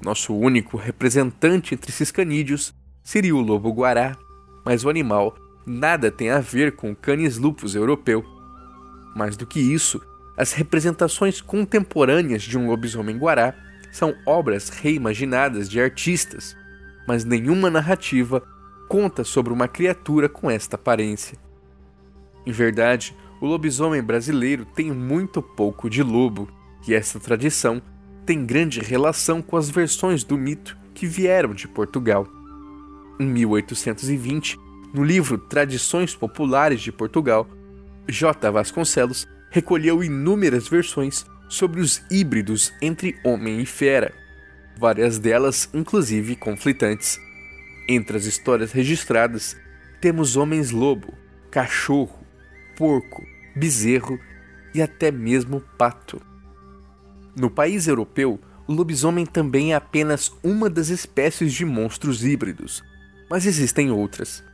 Nosso 0.00 0.32
único 0.34 0.76
representante 0.76 1.74
entre 1.74 1.90
esses 1.90 2.12
canídeos 2.12 2.72
seria 3.02 3.34
o 3.34 3.40
lobo-guará, 3.40 4.16
mas 4.64 4.84
o 4.84 4.88
animal 4.88 5.34
nada 5.68 6.10
tem 6.10 6.30
a 6.30 6.40
ver 6.40 6.76
com 6.76 6.90
o 6.90 6.96
canis 6.96 7.38
lupus 7.38 7.74
europeu. 7.74 8.24
Mais 9.14 9.36
do 9.36 9.46
que 9.46 9.60
isso, 9.60 10.00
as 10.36 10.52
representações 10.52 11.40
contemporâneas 11.40 12.42
de 12.42 12.56
um 12.56 12.68
lobisomem-guará 12.68 13.54
são 13.90 14.14
obras 14.26 14.68
reimaginadas 14.68 15.68
de 15.68 15.80
artistas, 15.80 16.56
mas 17.06 17.24
nenhuma 17.24 17.70
narrativa 17.70 18.42
conta 18.88 19.24
sobre 19.24 19.52
uma 19.52 19.68
criatura 19.68 20.28
com 20.28 20.50
esta 20.50 20.76
aparência. 20.76 21.38
Em 22.46 22.52
verdade, 22.52 23.14
o 23.40 23.46
lobisomem 23.46 24.02
brasileiro 24.02 24.64
tem 24.64 24.92
muito 24.92 25.42
pouco 25.42 25.90
de 25.90 26.02
lobo, 26.02 26.48
e 26.86 26.94
essa 26.94 27.20
tradição 27.20 27.82
tem 28.24 28.44
grande 28.44 28.80
relação 28.80 29.42
com 29.42 29.56
as 29.56 29.68
versões 29.68 30.22
do 30.22 30.38
mito 30.38 30.76
que 30.94 31.06
vieram 31.06 31.54
de 31.54 31.66
Portugal. 31.66 32.26
Em 33.18 33.26
1820, 33.26 34.58
no 34.92 35.04
livro 35.04 35.36
Tradições 35.36 36.14
Populares 36.14 36.80
de 36.80 36.90
Portugal, 36.90 37.48
J. 38.08 38.50
Vasconcelos 38.50 39.26
recolheu 39.50 40.02
inúmeras 40.02 40.68
versões 40.68 41.26
sobre 41.48 41.80
os 41.80 42.02
híbridos 42.10 42.72
entre 42.80 43.18
homem 43.24 43.60
e 43.60 43.66
fera, 43.66 44.12
várias 44.78 45.18
delas 45.18 45.68
inclusive 45.74 46.36
conflitantes. 46.36 47.18
Entre 47.88 48.16
as 48.16 48.24
histórias 48.24 48.72
registradas, 48.72 49.56
temos 50.00 50.36
homens-lobo, 50.36 51.14
cachorro, 51.50 52.26
porco, 52.76 53.22
bezerro 53.56 54.18
e 54.74 54.82
até 54.82 55.10
mesmo 55.10 55.60
pato. 55.76 56.20
No 57.34 57.50
país 57.50 57.86
europeu, 57.86 58.38
o 58.66 58.72
lobisomem 58.72 59.24
também 59.24 59.72
é 59.72 59.76
apenas 59.76 60.30
uma 60.42 60.68
das 60.68 60.88
espécies 60.88 61.54
de 61.54 61.64
monstros 61.64 62.24
híbridos, 62.24 62.82
mas 63.30 63.46
existem 63.46 63.90
outras. 63.90 64.44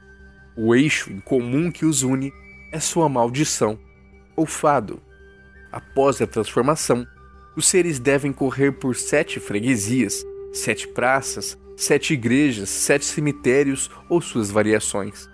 O 0.57 0.73
eixo 0.73 1.13
em 1.13 1.19
comum 1.19 1.69
que 1.69 1.85
os 1.85 2.05
une 2.05 2.33
é 2.71 2.79
sua 2.79 3.09
maldição, 3.09 3.77
ou 4.37 4.47
fado. 4.47 5.03
Após 5.73 6.23
a 6.23 6.27
transformação, 6.29 7.05
os 7.57 7.67
seres 7.67 7.99
devem 7.99 8.33
correr 8.33 8.71
por 8.71 8.95
sete 8.95 9.41
freguesias, 9.41 10.25
sete 10.53 10.87
praças, 10.87 11.59
sete 11.77 12.15
igrejas, 12.15 12.69
sete 12.69 13.05
cemitérios 13.05 13.91
ou 14.09 14.21
suas 14.21 14.49
variações. 14.49 15.29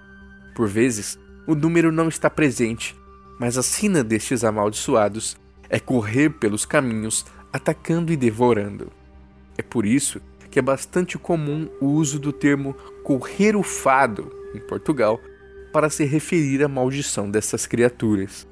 Por 0.55 0.67
vezes, 0.67 1.19
o 1.47 1.55
número 1.55 1.93
não 1.93 2.09
está 2.09 2.31
presente, 2.31 2.97
mas 3.39 3.59
a 3.59 3.63
sina 3.63 4.03
destes 4.03 4.43
amaldiçoados 4.43 5.37
é 5.69 5.79
correr 5.79 6.31
pelos 6.31 6.65
caminhos 6.65 7.27
atacando 7.53 8.11
e 8.11 8.17
devorando. 8.17 8.91
É 9.59 9.63
por 9.63 9.85
isso 9.85 10.19
que 10.51 10.59
é 10.59 10.63
bastante 10.63 11.19
comum 11.19 11.69
o 11.79 11.89
uso 11.89 12.19
do 12.19 12.33
termo 12.33 12.75
correr 13.05 13.55
o 13.55 13.63
fado 13.63 14.40
em 14.55 14.61
Portugal 14.61 15.21
para 15.73 15.91
se 15.91 16.05
referir 16.05 16.65
à 16.65 16.69
maldição 16.69 17.31
dessas 17.31 17.67
criaturas. 17.67 18.47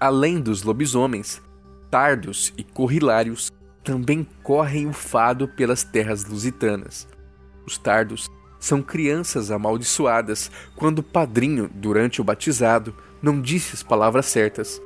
Além 0.00 0.40
dos 0.40 0.62
lobisomens, 0.62 1.40
tardos 1.90 2.52
e 2.56 2.64
corrilários 2.64 3.52
também 3.82 4.26
correm 4.42 4.86
o 4.86 4.92
fado 4.92 5.46
pelas 5.46 5.84
terras 5.84 6.24
lusitanas. 6.24 7.06
Os 7.66 7.78
tardos 7.78 8.30
são 8.58 8.82
crianças 8.82 9.50
amaldiçoadas 9.50 10.50
quando 10.74 11.00
o 11.00 11.02
padrinho, 11.02 11.70
durante 11.74 12.20
o 12.20 12.24
batizado, 12.24 12.94
não 13.22 13.40
disse 13.40 13.74
as 13.74 13.82
palavras 13.82 14.26
certas. 14.26 14.80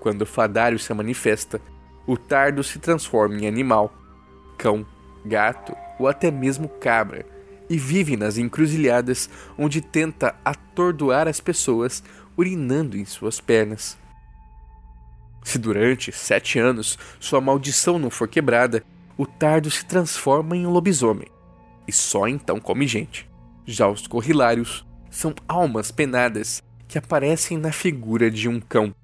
Quando 0.00 0.22
o 0.22 0.26
fadário 0.26 0.78
se 0.78 0.92
manifesta, 0.92 1.60
o 2.06 2.16
tardo 2.16 2.62
se 2.62 2.78
transforma 2.78 3.36
em 3.36 3.46
animal, 3.46 3.92
cão, 4.58 4.84
gato 5.24 5.74
ou 5.98 6.08
até 6.08 6.30
mesmo 6.30 6.68
cabra, 6.68 7.24
e 7.68 7.76
vive 7.76 8.16
nas 8.16 8.36
encruzilhadas 8.38 9.28
onde 9.58 9.80
tenta 9.80 10.34
atordoar 10.44 11.28
as 11.28 11.40
pessoas 11.40 12.02
urinando 12.36 12.96
em 12.96 13.04
suas 13.04 13.40
pernas. 13.40 13.98
Se 15.42 15.58
durante 15.58 16.10
sete 16.10 16.58
anos 16.58 16.98
sua 17.20 17.40
maldição 17.40 17.98
não 17.98 18.10
for 18.10 18.28
quebrada, 18.28 18.82
o 19.16 19.26
tardo 19.26 19.70
se 19.70 19.84
transforma 19.84 20.56
em 20.56 20.66
um 20.66 20.70
lobisomem 20.70 21.28
e 21.86 21.92
só 21.92 22.26
então 22.26 22.58
come 22.58 22.86
gente. 22.86 23.28
Já 23.66 23.88
os 23.88 24.06
corrilários 24.06 24.86
são 25.10 25.34
almas 25.46 25.90
penadas 25.90 26.62
que 26.88 26.98
aparecem 26.98 27.56
na 27.58 27.72
figura 27.72 28.30
de 28.30 28.48
um 28.48 28.60
cão. 28.60 28.94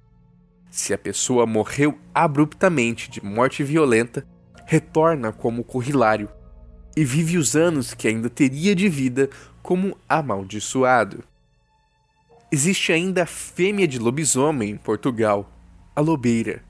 Se 0.69 0.93
a 0.93 0.97
pessoa 0.97 1.45
morreu 1.45 1.97
abruptamente 2.13 3.09
de 3.09 3.23
morte 3.23 3.63
violenta, 3.63 4.25
retorna 4.65 5.31
como 5.31 5.63
corrilário 5.63 6.29
e 6.95 7.05
vive 7.05 7.37
os 7.37 7.55
anos 7.55 7.93
que 7.93 8.07
ainda 8.07 8.29
teria 8.29 8.75
de 8.75 8.89
vida 8.89 9.29
como 9.61 9.97
amaldiçoado. 10.07 11.23
Existe 12.51 12.91
ainda 12.91 13.23
a 13.23 13.25
fêmea 13.25 13.87
de 13.87 13.97
lobisomem 13.97 14.71
em 14.71 14.77
Portugal, 14.77 15.49
a 15.95 16.01
lobeira, 16.01 16.63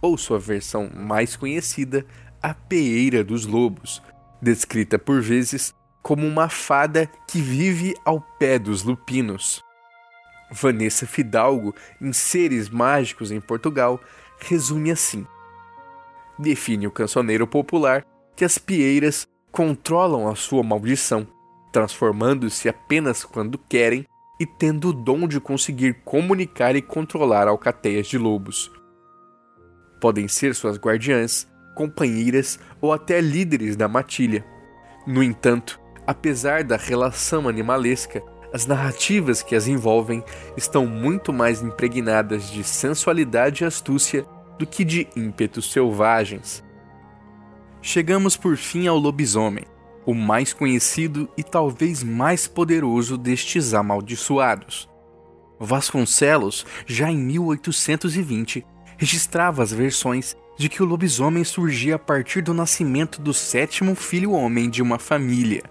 ou 0.00 0.18
sua 0.18 0.38
versão 0.38 0.90
mais 0.94 1.34
conhecida, 1.34 2.04
a 2.42 2.52
peeira 2.52 3.24
dos 3.24 3.46
lobos, 3.46 4.02
descrita 4.42 4.98
por 4.98 5.22
vezes 5.22 5.74
como 6.02 6.26
uma 6.26 6.50
fada 6.50 7.10
que 7.26 7.40
vive 7.40 7.94
ao 8.04 8.20
pé 8.20 8.58
dos 8.58 8.82
lupinos. 8.82 9.62
Vanessa 10.50 11.06
Fidalgo, 11.06 11.74
em 12.00 12.12
Seres 12.12 12.68
Mágicos 12.68 13.30
em 13.30 13.40
Portugal, 13.40 13.98
resume 14.38 14.90
assim: 14.90 15.26
define 16.38 16.86
o 16.86 16.90
cancioneiro 16.90 17.46
popular 17.46 18.04
que 18.36 18.44
as 18.44 18.58
pieiras 18.58 19.26
controlam 19.54 20.26
a 20.26 20.34
sua 20.34 20.64
maldição, 20.64 21.24
transformando-se 21.70 22.68
apenas 22.68 23.24
quando 23.24 23.56
querem 23.56 24.04
e 24.38 24.44
tendo 24.44 24.88
o 24.88 24.92
dom 24.92 25.28
de 25.28 25.38
conseguir 25.38 26.02
comunicar 26.04 26.74
e 26.74 26.82
controlar 26.82 27.46
alcateias 27.46 28.08
de 28.08 28.18
lobos. 28.18 28.68
Podem 30.00 30.26
ser 30.26 30.56
suas 30.56 30.76
guardiãs, 30.76 31.46
companheiras 31.76 32.58
ou 32.80 32.92
até 32.92 33.20
líderes 33.20 33.76
da 33.76 33.86
matilha. 33.86 34.44
No 35.06 35.22
entanto, 35.22 35.80
apesar 36.04 36.64
da 36.64 36.76
relação 36.76 37.48
animalesca, 37.48 38.20
as 38.52 38.66
narrativas 38.66 39.40
que 39.40 39.54
as 39.54 39.68
envolvem 39.68 40.24
estão 40.56 40.84
muito 40.84 41.32
mais 41.32 41.62
impregnadas 41.62 42.50
de 42.50 42.64
sensualidade 42.64 43.62
e 43.62 43.66
astúcia 43.68 44.26
do 44.58 44.66
que 44.66 44.84
de 44.84 45.06
ímpetos 45.14 45.70
selvagens. 45.70 46.64
Chegamos 47.86 48.34
por 48.34 48.56
fim 48.56 48.86
ao 48.86 48.96
lobisomem, 48.96 49.66
o 50.06 50.14
mais 50.14 50.54
conhecido 50.54 51.28
e 51.36 51.42
talvez 51.42 52.02
mais 52.02 52.48
poderoso 52.48 53.18
destes 53.18 53.74
amaldiçoados. 53.74 54.88
Vasconcelos, 55.60 56.64
já 56.86 57.10
em 57.10 57.18
1820, 57.18 58.64
registrava 58.96 59.62
as 59.62 59.70
versões 59.70 60.34
de 60.56 60.70
que 60.70 60.82
o 60.82 60.86
lobisomem 60.86 61.44
surgia 61.44 61.96
a 61.96 61.98
partir 61.98 62.40
do 62.40 62.54
nascimento 62.54 63.20
do 63.20 63.34
sétimo 63.34 63.94
filho 63.94 64.32
homem 64.32 64.70
de 64.70 64.80
uma 64.80 64.98
família. 64.98 65.62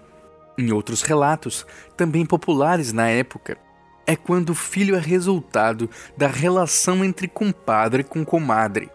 Em 0.56 0.72
outros 0.72 1.02
relatos, 1.02 1.66
também 1.96 2.24
populares 2.24 2.92
na 2.92 3.08
época, 3.08 3.58
é 4.06 4.14
quando 4.14 4.50
o 4.50 4.54
filho 4.54 4.94
é 4.94 5.00
resultado 5.00 5.90
da 6.16 6.28
relação 6.28 7.04
entre 7.04 7.26
compadre 7.26 8.04
com 8.04 8.24
comadre. 8.24 8.88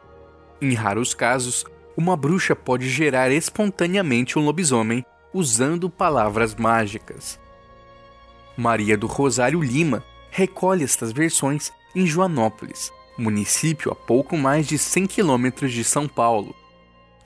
Em 0.61 0.73
raros 0.73 1.13
casos, 1.13 1.65
uma 1.99 2.15
bruxa 2.15 2.55
pode 2.55 2.89
gerar 2.89 3.29
espontaneamente 3.29 4.39
um 4.39 4.45
lobisomem 4.45 5.05
usando 5.33 5.89
palavras 5.89 6.55
mágicas. 6.55 7.37
Maria 8.55 8.97
do 8.97 9.05
Rosário 9.05 9.61
Lima 9.61 10.01
recolhe 10.31 10.85
estas 10.85 11.11
versões 11.11 11.73
em 11.93 12.07
Joanópolis, 12.07 12.89
município 13.17 13.91
a 13.91 13.95
pouco 13.95 14.37
mais 14.37 14.65
de 14.65 14.77
100 14.77 15.07
quilômetros 15.07 15.73
de 15.73 15.83
São 15.83 16.07
Paulo. 16.07 16.55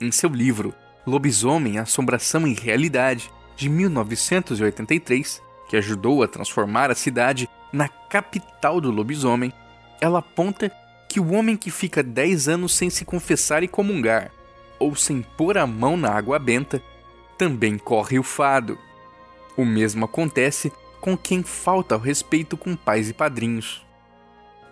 Em 0.00 0.10
seu 0.10 0.28
livro 0.28 0.74
Lobisomem, 1.06 1.78
Assombração 1.78 2.44
e 2.44 2.52
Realidade, 2.52 3.30
de 3.54 3.68
1983, 3.68 5.40
que 5.68 5.76
ajudou 5.76 6.20
a 6.24 6.26
transformar 6.26 6.90
a 6.90 6.96
cidade 6.96 7.48
na 7.72 7.88
capital 7.88 8.80
do 8.80 8.90
lobisomem, 8.90 9.52
ela 10.00 10.18
aponta 10.18 10.68
que 11.08 11.20
o 11.20 11.32
homem 11.32 11.56
que 11.56 11.70
fica 11.70 12.02
10 12.02 12.48
anos 12.48 12.74
sem 12.74 12.90
se 12.90 13.04
confessar 13.04 13.62
e 13.62 13.68
comungar, 13.68 14.32
ou 14.78 14.94
sem 14.94 15.22
pôr 15.22 15.58
a 15.58 15.66
mão 15.66 15.96
na 15.96 16.10
água 16.10 16.38
benta, 16.38 16.82
também 17.38 17.78
corre 17.78 18.18
o 18.18 18.22
fado. 18.22 18.78
O 19.56 19.64
mesmo 19.64 20.04
acontece 20.04 20.72
com 21.00 21.16
quem 21.16 21.42
falta 21.42 21.94
ao 21.94 22.00
respeito 22.00 22.56
com 22.56 22.74
pais 22.74 23.10
e 23.10 23.12
padrinhos. 23.12 23.84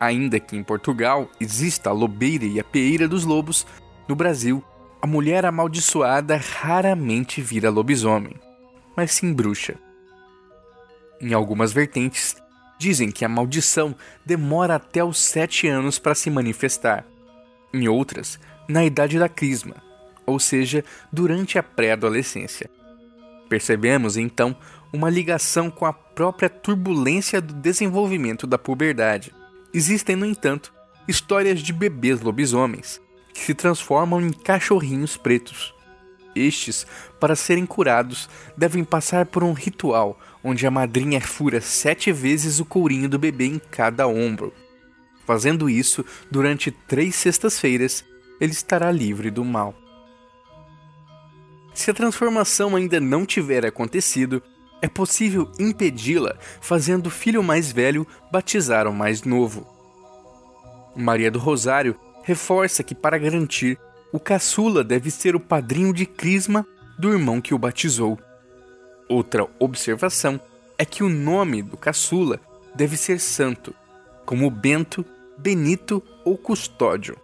Ainda 0.01 0.41
que 0.41 0.57
em 0.57 0.63
Portugal 0.63 1.29
exista 1.39 1.91
a 1.91 1.93
lobeira 1.93 2.45
e 2.45 2.59
a 2.59 2.65
peeira 2.65 3.07
dos 3.07 3.25
lobos, 3.25 3.67
no 4.09 4.17
Brasil, 4.17 4.65
a 5.01 5.07
mulher 5.07 5.45
amaldiçoada 5.45 6.37
raramente 6.37 7.41
vira 7.41 7.71
lobisomem, 7.71 8.35
mas 8.97 9.13
sim 9.13 9.33
bruxa. 9.33 9.75
Em 11.21 11.33
algumas 11.33 11.73
vertentes, 11.73 12.37
dizem 12.79 13.11
que 13.11 13.25
a 13.25 13.29
maldição 13.29 13.95
demora 14.27 14.75
até 14.75 15.05
os 15.05 15.19
sete 15.19 15.69
anos 15.69 15.99
para 15.99 16.15
se 16.15 16.31
manifestar. 16.31 17.05
Em 17.73 17.87
outras, 17.87 18.41
na 18.69 18.85
idade 18.85 19.19
da 19.19 19.29
crisma, 19.29 19.77
ou 20.27 20.39
seja, 20.39 20.85
durante 21.13 21.59
a 21.59 21.63
pré-adolescência. 21.63 22.71
Percebemos 23.49 24.17
então 24.17 24.57
uma 24.93 25.11
ligação 25.11 25.71
com 25.71 25.87
a 25.87 25.93
própria 25.93 26.49
turbulência 26.49 27.41
do 27.41 27.55
desenvolvimento 27.55 28.47
da 28.47 28.59
puberdade. 28.59 29.35
Existem, 29.73 30.17
no 30.17 30.27
entanto, 30.27 30.73
histórias 31.09 31.61
de 31.61 31.73
bebês 31.73 32.21
lobisomens 32.21 33.01
que 33.33 33.41
se 33.41 33.55
transformam 33.55 34.21
em 34.21 34.31
cachorrinhos 34.31 35.17
pretos. 35.17 35.75
Estes, 36.35 36.87
para 37.21 37.37
serem 37.37 37.67
curados, 37.67 38.29
devem 38.57 38.85
passar 38.85 39.27
por 39.27 39.43
um 39.43 39.53
ritual 39.53 40.19
onde 40.43 40.67
a 40.67 40.71
madrinha 40.71 41.21
fura 41.21 41.61
sete 41.61 42.11
vezes 42.11 42.59
o 42.59 42.65
courinho 42.65 43.09
do 43.09 43.19
bebê 43.19 43.47
em 43.47 43.59
cada 43.59 44.07
ombro. 44.07 44.53
Fazendo 45.27 45.69
isso 45.69 46.05
durante 46.31 46.71
três 46.71 47.15
sextas-feiras, 47.15 48.05
ele 48.41 48.53
estará 48.53 48.91
livre 48.91 49.31
do 49.31 49.45
mal. 49.45 49.75
Se 51.75 51.91
a 51.91 51.95
transformação 51.95 52.77
ainda 52.77 53.01
não 53.01 53.25
tiver 53.25 53.65
acontecido, 53.65 54.43
é 54.81 54.89
possível 54.89 55.51
impedi-la 55.59 56.37
fazendo 56.61 57.07
o 57.07 57.11
filho 57.11 57.43
mais 57.43 57.71
velho 57.71 58.07
batizar 58.31 58.87
o 58.87 58.93
mais 58.93 59.23
novo. 59.23 59.67
Maria 60.95 61.31
do 61.31 61.39
Rosário 61.39 61.97
reforça 62.25 62.83
que, 62.83 62.95
para 62.95 63.19
garantir, 63.19 63.79
o 64.13 64.21
caçula 64.21 64.85
deve 64.85 65.11
ser 65.11 65.35
o 65.35 65.41
padrinho 65.41 65.93
de 65.93 66.05
crisma 66.05 66.67
do 66.99 67.11
irmão 67.11 67.41
que 67.41 67.55
o 67.55 67.59
batizou. 67.59 68.19
Outra 69.09 69.49
observação 69.59 70.41
é 70.77 70.85
que 70.85 71.03
o 71.03 71.09
nome 71.09 71.63
do 71.63 71.77
caçula 71.77 72.41
deve 72.75 72.97
ser 72.97 73.21
santo, 73.21 73.75
como 74.27 74.51
Bento, 74.51 75.05
Benito 75.39 76.03
ou 76.25 76.37
Custódio. 76.37 77.17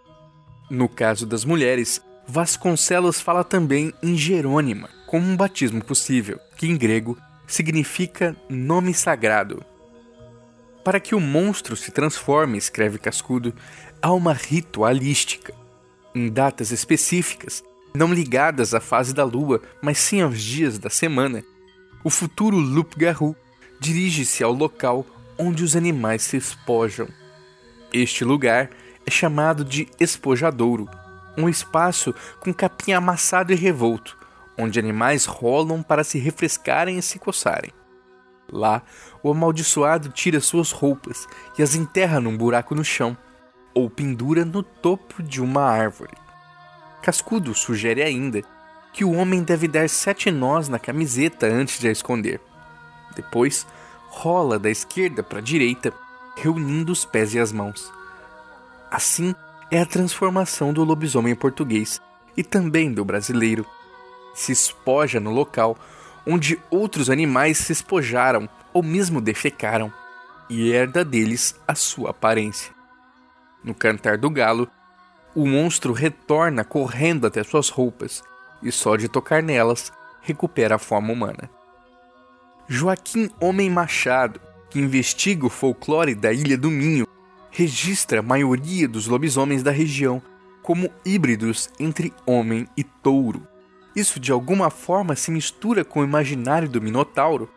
No 0.69 0.87
caso 0.87 1.25
das 1.25 1.45
mulheres, 1.45 2.01
Vasconcelos 2.31 3.19
fala 3.19 3.43
também 3.43 3.91
em 4.03 4.15
Jerônima, 4.15 4.87
como 5.07 5.27
um 5.27 5.35
batismo 5.35 5.83
possível, 5.83 6.39
que 6.55 6.67
em 6.67 6.77
grego 6.77 7.17
significa 7.47 8.35
nome 8.47 8.93
sagrado. 8.93 9.65
Para 10.85 10.99
que 10.99 11.15
o 11.15 11.19
monstro 11.19 11.75
se 11.75 11.89
transforme, 11.89 12.55
escreve 12.55 12.99
Cascudo, 12.99 13.51
há 13.99 14.13
uma 14.13 14.31
ritualística. 14.31 15.55
Em 16.13 16.29
datas 16.29 16.69
específicas, 16.69 17.63
não 17.95 18.13
ligadas 18.13 18.75
à 18.75 18.79
fase 18.79 19.11
da 19.11 19.23
lua, 19.23 19.59
mas 19.81 19.97
sim 19.97 20.21
aos 20.21 20.39
dias 20.39 20.77
da 20.77 20.91
semana, 20.91 21.43
o 22.03 22.11
futuro 22.11 22.57
Loup-Garou 22.57 23.35
dirige-se 23.79 24.43
ao 24.43 24.53
local 24.53 25.03
onde 25.35 25.63
os 25.63 25.75
animais 25.75 26.21
se 26.21 26.37
espojam. 26.37 27.07
Este 27.91 28.23
lugar 28.23 28.69
é 29.03 29.09
chamado 29.09 29.65
de 29.65 29.87
espojadouro 29.99 30.87
um 31.39 31.49
espaço 31.49 32.13
com 32.39 32.53
capim 32.53 32.91
amassado 32.91 33.51
e 33.51 33.55
revolto, 33.55 34.17
onde 34.57 34.79
animais 34.79 35.25
rolam 35.25 35.81
para 35.81 36.03
se 36.03 36.19
refrescarem 36.19 36.97
e 36.97 37.01
se 37.01 37.17
coçarem. 37.17 37.71
Lá, 38.51 38.81
o 39.21 39.31
amaldiçoado 39.31 40.09
tira 40.09 40.39
suas 40.39 40.71
roupas 40.71 41.27
e 41.57 41.63
as 41.63 41.75
enterra 41.75 42.19
num 42.19 42.35
buraco 42.35 42.73
no 42.73 42.83
chão, 42.83 43.15
ou 43.73 43.89
pendura 43.89 44.43
no 44.43 44.63
topo 44.63 45.21
de 45.21 45.41
uma 45.41 45.63
árvore. 45.63 46.17
Cascudo 47.01 47.53
sugere 47.53 48.01
ainda 48.01 48.41
que 48.91 49.05
o 49.05 49.13
homem 49.13 49.43
deve 49.43 49.67
dar 49.67 49.87
sete 49.87 50.31
nós 50.31 50.67
na 50.67 50.79
camiseta 50.79 51.47
antes 51.47 51.79
de 51.79 51.87
a 51.87 51.91
esconder. 51.91 52.41
Depois, 53.15 53.65
rola 54.07 54.57
da 54.57 54.69
esquerda 54.69 55.21
para 55.21 55.39
a 55.39 55.41
direita, 55.43 55.93
reunindo 56.35 56.91
os 56.91 57.05
pés 57.05 57.33
e 57.33 57.39
as 57.39 57.51
mãos. 57.51 57.91
Assim, 58.91 59.35
é 59.71 59.81
a 59.81 59.85
transformação 59.85 60.73
do 60.73 60.83
lobisomem 60.83 61.35
português 61.35 62.01
e 62.35 62.43
também 62.43 62.91
do 62.91 63.05
brasileiro. 63.05 63.65
Se 64.33 64.51
espoja 64.51 65.19
no 65.19 65.31
local 65.31 65.77
onde 66.25 66.59
outros 66.69 67.09
animais 67.09 67.57
se 67.57 67.71
espojaram 67.71 68.47
ou 68.73 68.83
mesmo 68.83 69.19
defecaram, 69.19 69.91
e 70.49 70.71
herda 70.71 71.05
deles 71.05 71.55
a 71.67 71.75
sua 71.75 72.09
aparência. 72.11 72.73
No 73.63 73.73
cantar 73.73 74.17
do 74.17 74.29
galo, 74.29 74.69
o 75.35 75.45
monstro 75.45 75.93
retorna 75.93 76.63
correndo 76.63 77.27
até 77.27 77.43
suas 77.43 77.69
roupas 77.69 78.23
e 78.61 78.71
só 78.71 78.95
de 78.95 79.07
tocar 79.07 79.43
nelas 79.43 79.91
recupera 80.21 80.75
a 80.75 80.79
forma 80.79 81.13
humana. 81.13 81.49
Joaquim 82.67 83.29
Homem 83.39 83.69
Machado, 83.69 84.39
que 84.69 84.79
investiga 84.79 85.45
o 85.45 85.49
folclore 85.49 86.13
da 86.13 86.31
Ilha 86.31 86.57
do 86.57 86.69
Minho, 86.69 87.07
registra 87.51 88.19
a 88.19 88.23
maioria 88.23 88.87
dos 88.87 89.07
lobisomens 89.07 89.63
da 89.63 89.71
região 89.71 90.21
como 90.61 90.89
híbridos 91.03 91.69
entre 91.79 92.13
homem 92.25 92.67
e 92.77 92.83
touro. 92.83 93.47
Isso 93.95 94.19
de 94.19 94.31
alguma 94.31 94.69
forma 94.69 95.15
se 95.15 95.31
mistura 95.31 95.83
com 95.83 96.01
o 96.01 96.03
imaginário 96.03 96.69
do 96.69 96.81
Minotauro? 96.81 97.49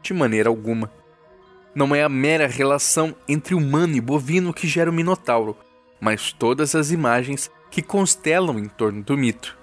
De 0.00 0.14
maneira 0.14 0.48
alguma. 0.48 0.90
Não 1.74 1.94
é 1.94 2.02
a 2.02 2.08
mera 2.08 2.46
relação 2.46 3.14
entre 3.28 3.54
humano 3.54 3.96
e 3.96 4.00
bovino 4.00 4.54
que 4.54 4.66
gera 4.66 4.90
o 4.90 4.94
Minotauro, 4.94 5.56
mas 6.00 6.32
todas 6.32 6.74
as 6.74 6.90
imagens 6.90 7.50
que 7.70 7.82
constelam 7.82 8.58
em 8.58 8.68
torno 8.68 9.02
do 9.02 9.16
mito. 9.16 9.58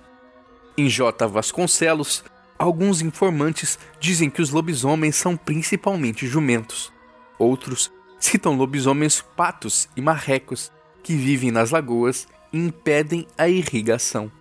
Em 0.78 0.90
J. 0.90 1.28
Vasconcelos, 1.28 2.24
alguns 2.60 3.02
informantes 3.02 3.80
dizem 4.00 4.30
que 4.30 4.42
os 4.42 4.50
lobisomens 4.50 5.16
são 5.16 5.38
principalmente 5.38 6.28
jumentos. 6.28 6.92
Outros 7.40 7.92
citam 8.24 8.56
lobisomens 8.56 9.22
patos 9.36 9.90
e 9.98 10.02
marrecos 10.02 10.72
que 11.04 11.14
vivem 11.14 11.52
nas 11.52 11.72
lagoas 11.72 12.26
e 12.54 12.58
impedem 12.58 13.28
a 13.38 13.50
irrigação. 13.50 14.32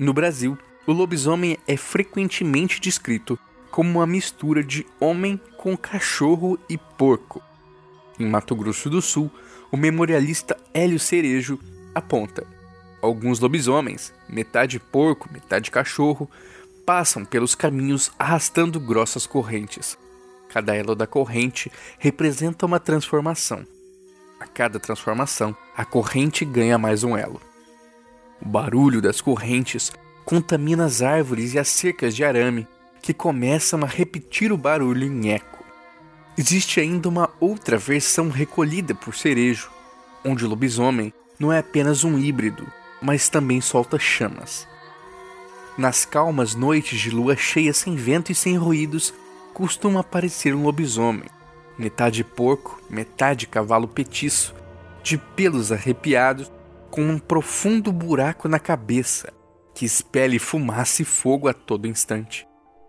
No 0.00 0.12
Brasil, 0.12 0.58
o 0.84 0.92
lobisomem 0.92 1.56
é 1.66 1.76
frequentemente 1.76 2.80
descrito 2.80 3.38
como 3.70 4.00
uma 4.00 4.06
mistura 4.06 4.64
de 4.64 4.84
homem 4.98 5.40
com 5.56 5.76
cachorro 5.76 6.58
e 6.68 6.76
porco. 6.76 7.40
Em 8.18 8.26
Mato 8.26 8.56
Grosso 8.56 8.90
do 8.90 9.00
Sul, 9.00 9.30
o 9.70 9.76
memorialista 9.76 10.56
Hélio 10.74 10.98
Cerejo 10.98 11.60
aponta: 11.94 12.44
alguns 13.00 13.38
lobisomens, 13.38 14.12
metade 14.28 14.80
porco, 14.80 15.28
metade 15.32 15.70
cachorro, 15.70 16.28
passam 16.84 17.24
pelos 17.24 17.54
caminhos 17.54 18.10
arrastando 18.18 18.80
grossas 18.80 19.24
correntes. 19.24 19.96
Cada 20.56 20.74
elo 20.74 20.94
da 20.94 21.06
corrente 21.06 21.70
representa 21.98 22.64
uma 22.64 22.80
transformação. 22.80 23.66
A 24.40 24.46
cada 24.46 24.80
transformação, 24.80 25.54
a 25.76 25.84
corrente 25.84 26.46
ganha 26.46 26.78
mais 26.78 27.04
um 27.04 27.14
elo. 27.14 27.42
O 28.40 28.48
barulho 28.48 29.02
das 29.02 29.20
correntes 29.20 29.92
contamina 30.24 30.86
as 30.86 31.02
árvores 31.02 31.52
e 31.52 31.58
as 31.58 31.68
cercas 31.68 32.16
de 32.16 32.24
arame, 32.24 32.66
que 33.02 33.12
começam 33.12 33.82
a 33.82 33.86
repetir 33.86 34.50
o 34.50 34.56
barulho 34.56 35.04
em 35.04 35.30
eco. 35.30 35.62
Existe 36.38 36.80
ainda 36.80 37.06
uma 37.06 37.28
outra 37.38 37.76
versão 37.76 38.30
recolhida 38.30 38.94
por 38.94 39.14
Cerejo, 39.14 39.70
onde 40.24 40.46
o 40.46 40.48
lobisomem 40.48 41.12
não 41.38 41.52
é 41.52 41.58
apenas 41.58 42.02
um 42.02 42.18
híbrido, 42.18 42.66
mas 43.02 43.28
também 43.28 43.60
solta 43.60 43.98
chamas. 43.98 44.66
Nas 45.76 46.06
calmas 46.06 46.54
noites 46.54 46.98
de 46.98 47.10
lua 47.10 47.36
cheia 47.36 47.74
sem 47.74 47.94
vento 47.94 48.32
e 48.32 48.34
sem 48.34 48.56
ruídos, 48.56 49.12
costuma 49.56 50.00
aparecer 50.00 50.54
um 50.54 50.64
lobisomem, 50.64 51.30
metade 51.78 52.22
porco, 52.22 52.78
metade 52.90 53.46
cavalo 53.46 53.88
petiço, 53.88 54.54
de 55.02 55.16
pelos 55.16 55.72
arrepiados, 55.72 56.52
com 56.90 57.00
um 57.00 57.18
profundo 57.18 57.90
buraco 57.90 58.50
na 58.50 58.58
cabeça, 58.58 59.32
que 59.74 59.86
expele 59.86 60.38
fumaça 60.38 61.00
e 61.00 61.06
fogo 61.06 61.48
a 61.48 61.54
todo 61.54 61.88
instante. 61.88 62.46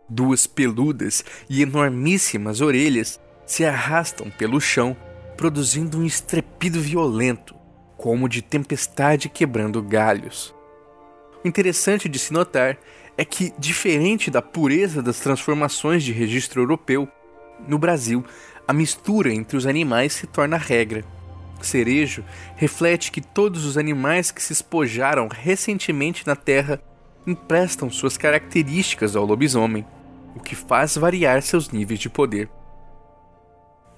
Duas 0.09 0.45
peludas 0.45 1.23
e 1.49 1.61
enormíssimas 1.61 2.59
orelhas 2.59 3.17
se 3.45 3.63
arrastam 3.63 4.29
pelo 4.29 4.59
chão, 4.59 4.93
produzindo 5.37 5.97
um 5.97 6.05
estrepido 6.05 6.81
violento, 6.81 7.55
como 7.95 8.27
de 8.27 8.41
tempestade 8.41 9.29
quebrando 9.29 9.81
galhos. 9.81 10.53
O 11.45 11.47
interessante 11.47 12.09
de 12.09 12.19
se 12.19 12.33
notar 12.33 12.77
é 13.17 13.25
que, 13.25 13.51
diferente 13.57 14.29
da 14.29 14.41
pureza 14.41 15.01
das 15.01 15.19
transformações 15.19 16.03
de 16.03 16.11
registro 16.11 16.61
europeu, 16.61 17.07
no 17.67 17.79
Brasil, 17.79 18.23
a 18.67 18.71
mistura 18.71 19.33
entre 19.33 19.57
os 19.57 19.65
animais 19.65 20.13
se 20.13 20.27
torna 20.27 20.57
regra. 20.57 21.03
Cerejo 21.59 22.23
reflete 22.55 23.11
que 23.11 23.19
todos 23.19 23.65
os 23.65 23.77
animais 23.77 24.29
que 24.29 24.43
se 24.43 24.53
espojaram 24.53 25.27
recentemente 25.27 26.25
na 26.27 26.35
Terra 26.35 26.79
emprestam 27.25 27.89
suas 27.89 28.15
características 28.15 29.15
ao 29.15 29.25
lobisomem, 29.25 29.85
o 30.35 30.39
que 30.39 30.55
faz 30.55 30.95
variar 30.95 31.41
seus 31.41 31.71
níveis 31.71 31.99
de 31.99 32.09
poder. 32.09 32.47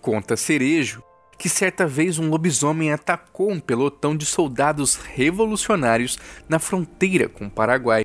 Conta 0.02 0.38
Cerejo 0.38 1.04
que 1.38 1.48
certa 1.48 1.88
vez 1.88 2.20
um 2.20 2.30
lobisomem 2.30 2.92
atacou 2.92 3.50
um 3.50 3.62
pelotão 3.62 4.16
de 4.16 4.26
soldados 4.26 4.96
revolucionários 4.96 6.20
na 6.50 6.60
fronteira 6.60 7.30
com 7.30 7.46
o 7.46 7.50
Paraguai. 7.50 8.04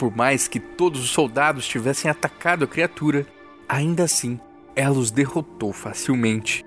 Por 0.00 0.16
mais 0.16 0.48
que 0.48 0.58
todos 0.58 1.04
os 1.04 1.10
soldados 1.10 1.68
tivessem 1.68 2.10
atacado 2.10 2.64
a 2.64 2.66
criatura, 2.66 3.26
ainda 3.68 4.04
assim 4.04 4.40
ela 4.74 4.98
os 4.98 5.10
derrotou 5.10 5.74
facilmente. 5.74 6.64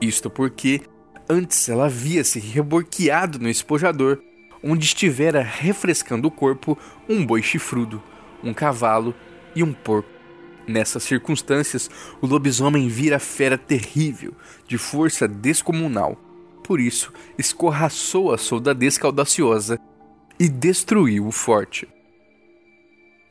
Isto 0.00 0.30
porque 0.30 0.82
antes 1.28 1.68
ela 1.68 1.86
havia 1.86 2.22
se 2.22 2.38
reborqueado 2.38 3.40
no 3.40 3.48
espojador, 3.48 4.22
onde 4.62 4.84
estivera 4.84 5.42
refrescando 5.42 6.28
o 6.28 6.30
corpo 6.30 6.78
um 7.08 7.26
boi 7.26 7.42
chifrudo, 7.42 8.00
um 8.44 8.54
cavalo 8.54 9.12
e 9.52 9.64
um 9.64 9.72
porco. 9.72 10.08
Nessas 10.68 11.02
circunstâncias, 11.02 11.90
o 12.20 12.28
lobisomem 12.28 12.86
vira 12.86 13.18
fera 13.18 13.58
terrível, 13.58 14.32
de 14.68 14.78
força 14.78 15.26
descomunal. 15.26 16.16
Por 16.62 16.78
isso, 16.78 17.12
escorraçou 17.36 18.32
a 18.32 18.38
soldadesca 18.38 19.04
audaciosa 19.04 19.80
e 20.38 20.48
destruiu 20.48 21.26
o 21.26 21.32
forte. 21.32 21.88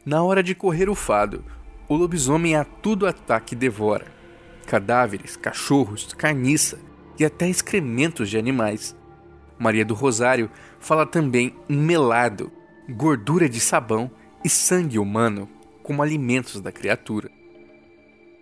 Na 0.05 0.21
hora 0.21 0.43
de 0.43 0.53
correr 0.53 0.87
o 0.87 0.93
fado, 0.93 1.43
o 1.89 1.95
lobisomem 1.95 2.55
a 2.55 2.63
tudo 2.63 3.07
ataque 3.07 3.55
e 3.55 3.57
devora. 3.57 4.05
Cadáveres, 4.67 5.35
cachorros, 5.35 6.13
carniça 6.13 6.77
e 7.17 7.25
até 7.25 7.49
excrementos 7.49 8.29
de 8.29 8.37
animais. 8.37 8.95
Maria 9.57 9.83
do 9.83 9.95
Rosário 9.95 10.51
fala 10.79 11.07
também 11.07 11.55
em 11.67 11.75
melado, 11.75 12.51
gordura 12.87 13.49
de 13.49 13.59
sabão 13.59 14.11
e 14.43 14.49
sangue 14.49 14.99
humano 14.99 15.49
como 15.81 16.03
alimentos 16.03 16.61
da 16.61 16.71
criatura. 16.71 17.31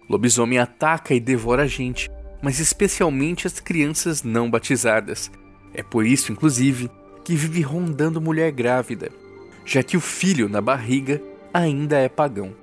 Lobisomem 0.09 0.59
ataca 0.59 1.13
e 1.13 1.19
devora 1.19 1.63
a 1.63 1.67
gente, 1.67 2.11
mas 2.41 2.59
especialmente 2.59 3.47
as 3.47 3.61
crianças 3.61 4.21
não 4.21 4.51
batizadas. 4.51 5.31
É 5.73 5.81
por 5.81 6.05
isso, 6.05 6.29
inclusive, 6.29 6.91
que 7.23 7.37
vive 7.37 7.61
rondando 7.61 8.19
mulher 8.19 8.51
grávida, 8.51 9.09
já 9.63 9.81
que 9.81 9.95
o 9.95 10.01
filho 10.01 10.49
na 10.49 10.59
barriga 10.59 11.21
ainda 11.53 11.97
é 11.97 12.09
pagão. 12.09 12.55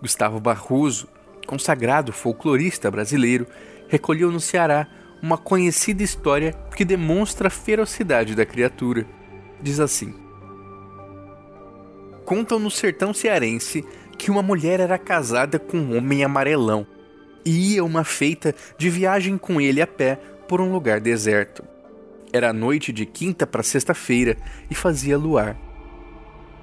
Gustavo 0.00 0.38
Barroso, 0.38 1.08
consagrado 1.46 2.12
folclorista 2.12 2.90
brasileiro, 2.90 3.46
recolheu 3.88 4.30
no 4.30 4.40
Ceará 4.40 4.86
uma 5.22 5.38
conhecida 5.38 6.02
história 6.02 6.52
que 6.76 6.84
demonstra 6.84 7.46
a 7.46 7.50
ferocidade 7.50 8.34
da 8.34 8.44
criatura. 8.44 9.06
Diz 9.62 9.80
assim: 9.80 10.14
contam 12.24 12.58
no 12.58 12.70
sertão 12.70 13.14
cearense 13.14 13.84
que 14.18 14.30
uma 14.30 14.42
mulher 14.42 14.80
era 14.80 14.98
casada 14.98 15.58
com 15.58 15.76
um 15.76 15.96
homem 15.96 16.24
amarelão 16.24 16.86
e 17.44 17.74
ia 17.74 17.84
uma 17.84 18.04
feita 18.04 18.54
de 18.78 18.88
viagem 18.90 19.36
com 19.36 19.60
ele 19.60 19.80
a 19.80 19.86
pé 19.86 20.16
por 20.48 20.60
um 20.60 20.72
lugar 20.72 21.00
deserto. 21.00 21.64
Era 22.32 22.52
noite 22.52 22.92
de 22.92 23.04
quinta 23.04 23.46
para 23.46 23.62
sexta-feira 23.62 24.36
e 24.70 24.74
fazia 24.74 25.18
luar. 25.18 25.56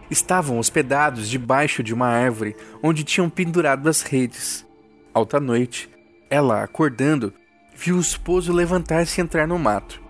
Estavam 0.10 0.58
hospedados 0.58 1.30
debaixo 1.30 1.84
de 1.84 1.94
uma 1.94 2.08
árvore 2.08 2.56
onde 2.82 3.04
tinham 3.04 3.30
pendurado 3.30 3.88
as 3.88 4.02
redes. 4.02 4.66
Alta 5.14 5.40
noite, 5.40 5.90
ela, 6.30 6.64
acordando, 6.64 7.34
viu 7.76 7.98
o 7.98 8.02
esposo 8.02 8.52
levantar-se 8.52 9.20
e 9.20 9.24
entrar 9.24 9.48
no 9.48 9.60
mato. 9.60 10.02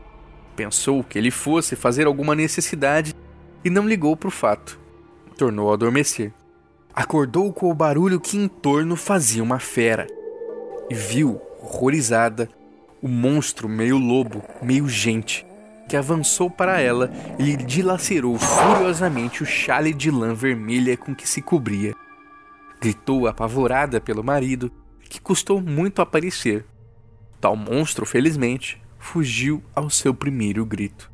Pensou 0.56 1.04
que 1.04 1.18
ele 1.18 1.32
fosse 1.32 1.76
fazer 1.76 2.08
alguma 2.08 2.36
necessidade 2.36 3.16
e 3.64 3.70
não 3.70 3.88
ligou 3.88 4.16
para 4.16 4.28
o 4.28 4.32
fato 4.32 4.80
tornou 5.40 5.72
a 5.72 5.74
adormecer. 5.74 6.34
Acordou 6.94 7.54
com 7.54 7.72
o 7.72 7.74
barulho 7.74 8.20
que 8.20 8.38
em 8.38 8.50
torno 8.50 8.98
fazia 8.98 9.42
uma 9.42 9.58
fera 9.58 10.06
e 10.90 10.94
viu, 10.94 11.40
horrorizada, 11.62 12.50
o 13.02 13.08
monstro 13.08 13.70
meio 13.70 13.98
lobo, 13.98 14.44
meio 14.62 14.90
gente, 14.90 15.46
que 15.89 15.97
avançou 15.97 16.52
para 16.52 16.80
ela 16.80 17.12
e 17.39 17.43
lhe 17.43 17.58
dilacerou 17.58 18.38
furiosamente 18.38 19.41
o 19.41 19.45
chale 19.45 19.91
de 19.91 20.12
lã 20.12 20.36
vermelha 20.36 20.95
com 20.95 21.15
que 21.15 21.28
se 21.28 21.41
cobria. 21.41 21.95
Gritou 22.80 23.28
apavorada 23.28 23.99
pelo 23.99 24.23
marido, 24.23 24.71
que 25.10 25.19
custou 25.19 25.60
muito 25.60 25.99
aparecer. 25.99 26.63
Tal 27.41 27.56
monstro, 27.56 28.06
felizmente, 28.06 28.80
fugiu 28.99 29.63
ao 29.73 29.89
seu 29.89 30.13
primeiro 30.13 30.63
grito. 30.63 31.12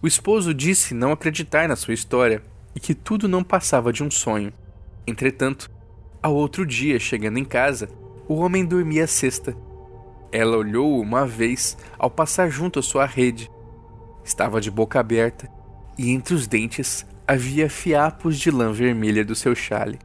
O 0.00 0.06
esposo 0.06 0.54
disse 0.54 0.94
não 0.94 1.10
acreditar 1.10 1.68
na 1.68 1.74
sua 1.74 1.94
história 1.94 2.40
e 2.72 2.78
que 2.78 2.94
tudo 2.94 3.26
não 3.26 3.42
passava 3.42 3.92
de 3.92 4.04
um 4.04 4.10
sonho. 4.10 4.52
Entretanto, 5.06 5.68
ao 6.22 6.34
outro 6.34 6.64
dia, 6.64 7.00
chegando 7.00 7.38
em 7.38 7.44
casa, 7.44 7.88
o 8.28 8.34
homem 8.36 8.64
dormia 8.64 9.04
a 9.04 9.08
cesta. 9.08 9.56
Ela 10.34 10.56
olhou 10.56 11.00
uma 11.00 11.24
vez 11.24 11.78
ao 11.96 12.10
passar 12.10 12.50
junto 12.50 12.80
à 12.80 12.82
sua 12.82 13.06
rede. 13.06 13.48
Estava 14.24 14.60
de 14.60 14.68
boca 14.68 14.98
aberta 14.98 15.48
e 15.96 16.10
entre 16.10 16.34
os 16.34 16.48
dentes 16.48 17.06
havia 17.24 17.70
fiapos 17.70 18.36
de 18.36 18.50
lã 18.50 18.72
vermelha 18.72 19.24
do 19.24 19.36
seu 19.36 19.54
chale. 19.54 19.96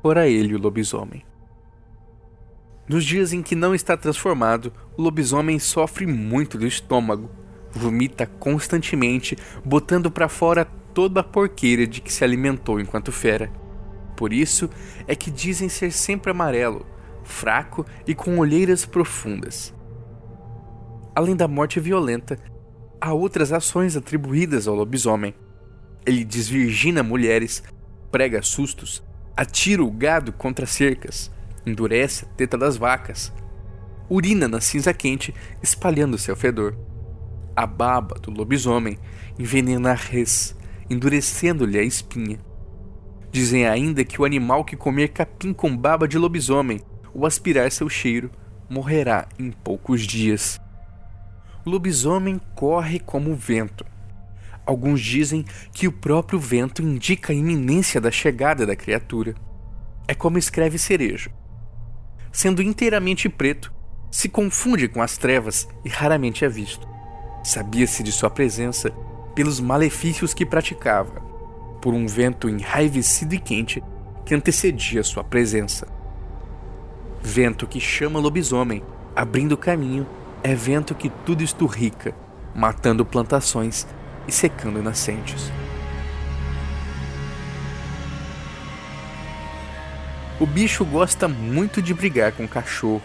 Fora 0.00 0.28
ele 0.28 0.54
o 0.54 0.58
lobisomem. 0.60 1.24
Nos 2.88 3.04
dias 3.04 3.32
em 3.32 3.42
que 3.42 3.56
não 3.56 3.74
está 3.74 3.96
transformado, 3.96 4.72
o 4.96 5.02
lobisomem 5.02 5.58
sofre 5.58 6.06
muito 6.06 6.56
do 6.56 6.64
estômago, 6.64 7.28
vomita 7.72 8.24
constantemente, 8.24 9.36
botando 9.64 10.12
para 10.12 10.28
fora 10.28 10.64
toda 10.94 11.18
a 11.18 11.24
porqueira 11.24 11.88
de 11.88 12.00
que 12.00 12.12
se 12.12 12.22
alimentou 12.22 12.78
enquanto 12.78 13.10
fera. 13.10 13.50
Por 14.14 14.32
isso 14.32 14.70
é 15.08 15.16
que 15.16 15.28
dizem 15.28 15.68
ser 15.68 15.90
sempre 15.90 16.30
amarelo, 16.30 16.86
fraco 17.26 17.84
e 18.06 18.14
com 18.14 18.38
olheiras 18.38 18.86
profundas. 18.86 19.74
Além 21.14 21.34
da 21.34 21.48
morte 21.48 21.80
violenta, 21.80 22.38
há 23.00 23.12
outras 23.12 23.52
ações 23.52 23.96
atribuídas 23.96 24.68
ao 24.68 24.74
lobisomem. 24.74 25.34
Ele 26.04 26.24
desvirgina 26.24 27.02
mulheres, 27.02 27.62
prega 28.10 28.42
sustos, 28.42 29.02
atira 29.36 29.82
o 29.82 29.90
gado 29.90 30.32
contra 30.32 30.66
cercas, 30.66 31.30
endurece 31.66 32.24
a 32.24 32.28
teta 32.28 32.56
das 32.56 32.76
vacas, 32.76 33.32
urina 34.08 34.46
na 34.46 34.60
cinza 34.60 34.94
quente, 34.94 35.34
espalhando 35.62 36.18
seu 36.18 36.36
fedor. 36.36 36.76
A 37.54 37.66
baba 37.66 38.18
do 38.20 38.30
lobisomem 38.30 38.98
envenena 39.38 39.92
a 39.92 39.94
res, 39.94 40.54
endurecendo-lhe 40.88 41.78
a 41.78 41.82
espinha. 41.82 42.38
Dizem 43.32 43.66
ainda 43.66 44.04
que 44.04 44.20
o 44.20 44.24
animal 44.24 44.64
que 44.64 44.76
comer 44.76 45.08
capim 45.08 45.52
com 45.52 45.76
baba 45.76 46.06
de 46.06 46.18
lobisomem 46.18 46.80
ou 47.16 47.26
aspirar 47.26 47.70
seu 47.70 47.88
cheiro 47.88 48.30
morrerá 48.68 49.26
em 49.38 49.50
poucos 49.50 50.02
dias. 50.02 50.60
O 51.64 51.70
lobisomem 51.70 52.40
corre 52.54 52.98
como 52.98 53.30
o 53.30 53.36
vento. 53.36 53.84
Alguns 54.64 55.00
dizem 55.00 55.44
que 55.72 55.86
o 55.86 55.92
próprio 55.92 56.38
vento 56.38 56.82
indica 56.82 57.32
a 57.32 57.36
iminência 57.36 58.00
da 58.00 58.10
chegada 58.10 58.66
da 58.66 58.74
criatura. 58.74 59.34
É 60.08 60.14
como 60.14 60.38
escreve 60.38 60.78
Cerejo 60.78 61.30
sendo 62.36 62.60
inteiramente 62.60 63.30
preto, 63.30 63.72
se 64.10 64.28
confunde 64.28 64.88
com 64.88 65.00
as 65.00 65.16
trevas 65.16 65.66
e 65.82 65.88
raramente 65.88 66.44
é 66.44 66.48
visto. 66.50 66.86
Sabia-se 67.42 68.02
de 68.02 68.12
sua 68.12 68.28
presença 68.28 68.90
pelos 69.34 69.58
malefícios 69.58 70.34
que 70.34 70.44
praticava, 70.44 71.18
por 71.80 71.94
um 71.94 72.06
vento 72.06 72.46
enraivecido 72.46 73.34
e 73.34 73.38
quente 73.38 73.82
que 74.26 74.34
antecedia 74.34 75.02
sua 75.02 75.24
presença. 75.24 75.88
Vento 77.28 77.66
que 77.66 77.80
chama 77.80 78.20
lobisomem, 78.20 78.84
abrindo 79.14 79.56
caminho, 79.56 80.06
é 80.44 80.54
vento 80.54 80.94
que 80.94 81.10
tudo 81.10 81.42
esturrica, 81.42 82.14
matando 82.54 83.04
plantações 83.04 83.84
e 84.28 84.32
secando 84.32 84.80
nascentes. 84.80 85.50
O 90.38 90.46
bicho 90.46 90.84
gosta 90.84 91.26
muito 91.26 91.82
de 91.82 91.92
brigar 91.92 92.30
com 92.30 92.44
o 92.44 92.48
cachorro. 92.48 93.02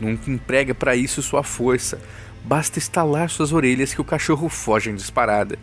Nunca 0.00 0.30
emprega 0.30 0.74
para 0.74 0.96
isso 0.96 1.20
sua 1.20 1.42
força. 1.42 2.00
Basta 2.42 2.78
estalar 2.78 3.28
suas 3.28 3.52
orelhas 3.52 3.92
que 3.92 4.00
o 4.00 4.04
cachorro 4.04 4.48
foge 4.48 4.88
em 4.88 4.94
disparada. 4.94 5.58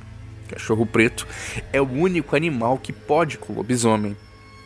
Cachorro 0.48 0.86
preto 0.86 1.28
é 1.74 1.82
o 1.82 1.92
único 1.92 2.36
animal 2.36 2.78
que 2.78 2.94
pode 2.94 3.40
com 3.40 3.52
o 3.52 3.56
lobisomem. 3.56 4.16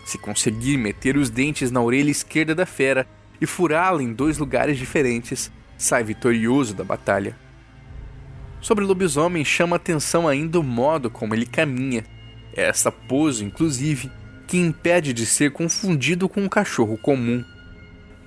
Se 0.03 0.17
conseguir 0.17 0.77
meter 0.77 1.17
os 1.17 1.29
dentes 1.29 1.71
na 1.71 1.81
orelha 1.81 2.11
esquerda 2.11 2.53
da 2.53 2.65
fera 2.65 3.07
e 3.39 3.45
furá-la 3.45 4.03
em 4.03 4.13
dois 4.13 4.37
lugares 4.37 4.77
diferentes, 4.77 5.51
sai 5.77 6.03
vitorioso 6.03 6.73
da 6.73 6.83
batalha. 6.83 7.37
Sobre 8.61 8.83
o 8.83 8.87
lobisomem 8.87 9.43
chama 9.43 9.75
atenção 9.75 10.27
ainda 10.27 10.59
o 10.59 10.63
modo 10.63 11.09
como 11.09 11.35
ele 11.35 11.45
caminha. 11.45 12.05
Essa 12.55 12.91
pose, 12.91 13.43
inclusive, 13.43 14.09
que 14.47 14.57
impede 14.57 15.13
de 15.13 15.25
ser 15.25 15.51
confundido 15.51 16.29
com 16.29 16.41
um 16.41 16.49
cachorro 16.49 16.97
comum. 16.97 17.43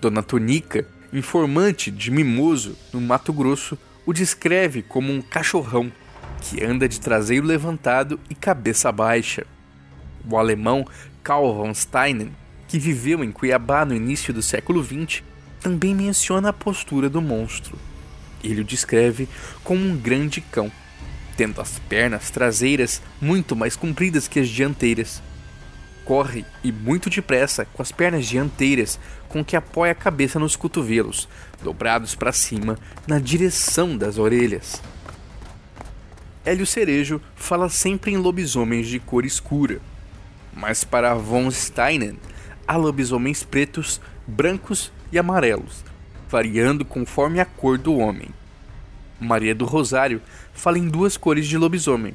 Dona 0.00 0.22
Tonica, 0.22 0.86
informante 1.12 1.90
de 1.90 2.10
Mimoso, 2.10 2.76
no 2.92 3.00
Mato 3.00 3.32
Grosso, 3.32 3.78
o 4.04 4.12
descreve 4.12 4.82
como 4.82 5.12
um 5.12 5.22
cachorrão 5.22 5.90
que 6.40 6.62
anda 6.62 6.88
de 6.88 7.00
traseiro 7.00 7.46
levantado 7.46 8.20
e 8.28 8.34
cabeça 8.34 8.92
baixa. 8.92 9.46
O 10.28 10.36
alemão 10.36 10.86
Karl 11.26 11.52
von 11.52 11.74
Steinen, 11.74 12.30
que 12.68 12.78
viveu 12.78 13.24
em 13.24 13.32
Cuiabá 13.32 13.84
no 13.84 13.96
início 13.96 14.32
do 14.32 14.40
século 14.40 14.80
XX, 14.80 15.24
também 15.60 15.92
menciona 15.92 16.50
a 16.50 16.52
postura 16.52 17.10
do 17.10 17.20
monstro. 17.20 17.76
Ele 18.44 18.60
o 18.60 18.64
descreve 18.64 19.28
como 19.64 19.84
um 19.84 19.96
grande 19.96 20.40
cão, 20.40 20.70
tendo 21.36 21.60
as 21.60 21.80
pernas 21.80 22.30
traseiras 22.30 23.02
muito 23.20 23.56
mais 23.56 23.74
compridas 23.74 24.28
que 24.28 24.38
as 24.38 24.48
dianteiras 24.48 25.20
corre 26.04 26.44
e 26.62 26.70
muito 26.70 27.10
depressa 27.10 27.64
com 27.64 27.82
as 27.82 27.90
pernas 27.90 28.24
dianteiras 28.24 28.96
com 29.28 29.44
que 29.44 29.56
apoia 29.56 29.90
a 29.90 29.96
cabeça 29.96 30.38
nos 30.38 30.54
cotovelos, 30.54 31.28
dobrados 31.60 32.14
para 32.14 32.30
cima 32.30 32.78
na 33.04 33.18
direção 33.18 33.96
das 33.98 34.16
orelhas. 34.16 34.80
Hélio 36.44 36.64
Cerejo 36.64 37.20
fala 37.34 37.68
sempre 37.68 38.12
em 38.12 38.16
lobisomens 38.16 38.86
de 38.86 39.00
cor 39.00 39.24
escura, 39.24 39.80
mas 40.56 40.82
para 40.82 41.14
von 41.14 41.50
Steinen 41.50 42.18
há 42.66 42.76
lobisomens 42.76 43.44
pretos, 43.44 44.00
brancos 44.26 44.90
e 45.12 45.18
amarelos, 45.18 45.84
variando 46.30 46.82
conforme 46.82 47.38
a 47.38 47.44
cor 47.44 47.76
do 47.76 47.94
homem. 47.98 48.30
Maria 49.20 49.54
do 49.54 49.66
Rosário 49.66 50.22
fala 50.54 50.78
em 50.78 50.88
duas 50.88 51.18
cores 51.18 51.46
de 51.46 51.58
lobisomem: 51.58 52.14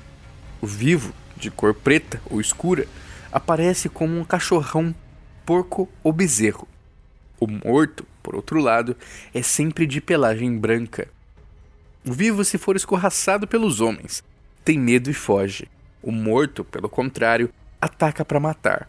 o 0.59 0.65
vivo, 0.65 1.13
de 1.37 1.51
cor 1.51 1.75
preta 1.75 2.19
ou 2.25 2.41
escura, 2.41 2.87
aparece 3.31 3.87
como 3.87 4.19
um 4.19 4.25
cachorrão, 4.25 4.93
porco 5.45 5.87
ou 6.03 6.11
bezerro. 6.11 6.67
O 7.39 7.47
morto, 7.47 8.05
por 8.23 8.35
outro 8.35 8.59
lado, 8.59 8.97
é 9.33 9.43
sempre 9.43 9.85
de 9.85 10.01
pelagem 10.01 10.57
branca. 10.57 11.07
O 12.05 12.11
vivo, 12.11 12.43
se 12.43 12.57
for 12.57 12.75
escorraçado 12.75 13.47
pelos 13.47 13.81
homens, 13.81 14.23
tem 14.65 14.79
medo 14.79 15.09
e 15.09 15.13
foge. 15.13 15.67
O 16.01 16.11
morto, 16.11 16.63
pelo 16.63 16.89
contrário, 16.89 17.51
ataca 17.81 18.23
para 18.23 18.39
matar. 18.39 18.87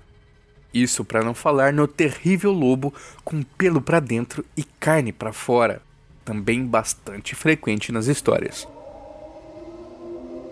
Isso 0.73 1.05
para 1.05 1.25
não 1.25 1.35
falar 1.35 1.73
no 1.73 1.87
terrível 1.87 2.53
lobo 2.53 2.95
com 3.25 3.43
pelo 3.43 3.81
para 3.81 4.01
dentro 4.01 4.45
e 4.57 4.63
carne 4.63 5.13
para 5.13 5.33
fora, 5.33 5.83
também 6.25 6.65
bastante 6.65 7.35
frequente 7.35 7.93
nas 7.93 8.07
histórias. 8.07 8.67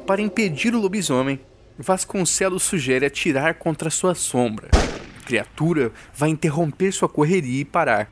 Para 0.06 0.20
impedir 0.20 0.74
o 0.74 0.80
lobisomem, 0.80 1.40
Vasconcelos 1.78 2.62
sugere 2.62 3.06
atirar 3.06 3.54
contra 3.54 3.88
sua 3.88 4.14
sombra. 4.14 4.68
A 5.18 5.24
criatura 5.24 5.92
vai 6.14 6.28
interromper 6.28 6.92
sua 6.92 7.08
correria 7.08 7.60
e 7.60 7.64
parar. 7.64 8.10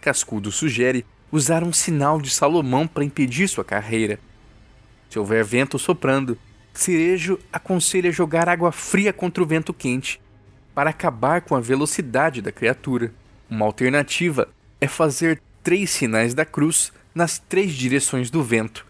Cascudo 0.00 0.52
sugere 0.52 1.06
usar 1.32 1.64
um 1.64 1.72
sinal 1.72 2.20
de 2.20 2.28
Salomão 2.28 2.86
para 2.86 3.04
impedir 3.04 3.48
sua 3.48 3.64
carreira. 3.64 4.18
Se 5.08 5.18
houver 5.18 5.42
vento 5.44 5.78
soprando, 5.78 6.36
Cerejo 6.74 7.38
aconselha 7.52 8.10
jogar 8.10 8.48
água 8.48 8.72
fria 8.72 9.12
contra 9.12 9.42
o 9.42 9.46
vento 9.46 9.72
quente 9.72 10.20
para 10.74 10.90
acabar 10.90 11.40
com 11.40 11.54
a 11.54 11.60
velocidade 11.60 12.42
da 12.42 12.50
criatura. 12.50 13.12
Uma 13.48 13.64
alternativa 13.64 14.48
é 14.80 14.88
fazer 14.88 15.40
três 15.62 15.90
sinais 15.90 16.34
da 16.34 16.44
cruz 16.44 16.92
nas 17.14 17.38
três 17.38 17.72
direções 17.72 18.28
do 18.28 18.42
vento, 18.42 18.84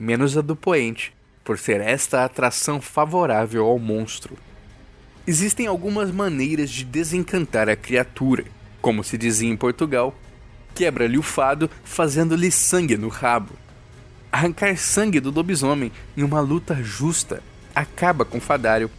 menos 0.00 0.36
a 0.36 0.40
do 0.40 0.56
poente, 0.56 1.14
por 1.44 1.58
ser 1.58 1.80
esta 1.80 2.20
a 2.20 2.24
atração 2.24 2.80
favorável 2.80 3.66
ao 3.66 3.78
monstro. 3.78 4.36
Existem 5.26 5.66
algumas 5.66 6.10
maneiras 6.10 6.70
de 6.70 6.84
desencantar 6.84 7.68
a 7.68 7.76
criatura, 7.76 8.44
como 8.80 9.04
se 9.04 9.18
dizia 9.18 9.50
em 9.50 9.56
Portugal, 9.56 10.16
quebra-lhe 10.74 11.18
o 11.18 11.22
fado 11.22 11.70
fazendo-lhe 11.84 12.50
sangue 12.50 12.96
no 12.96 13.08
rabo. 13.08 13.52
Arrancar 14.36 14.76
sangue 14.76 15.18
do 15.18 15.30
lobisomem 15.30 15.90
em 16.14 16.22
uma 16.22 16.40
luta 16.40 16.74
justa 16.82 17.42
acaba 17.74 18.22
com 18.22 18.38
fadário. 18.38 18.90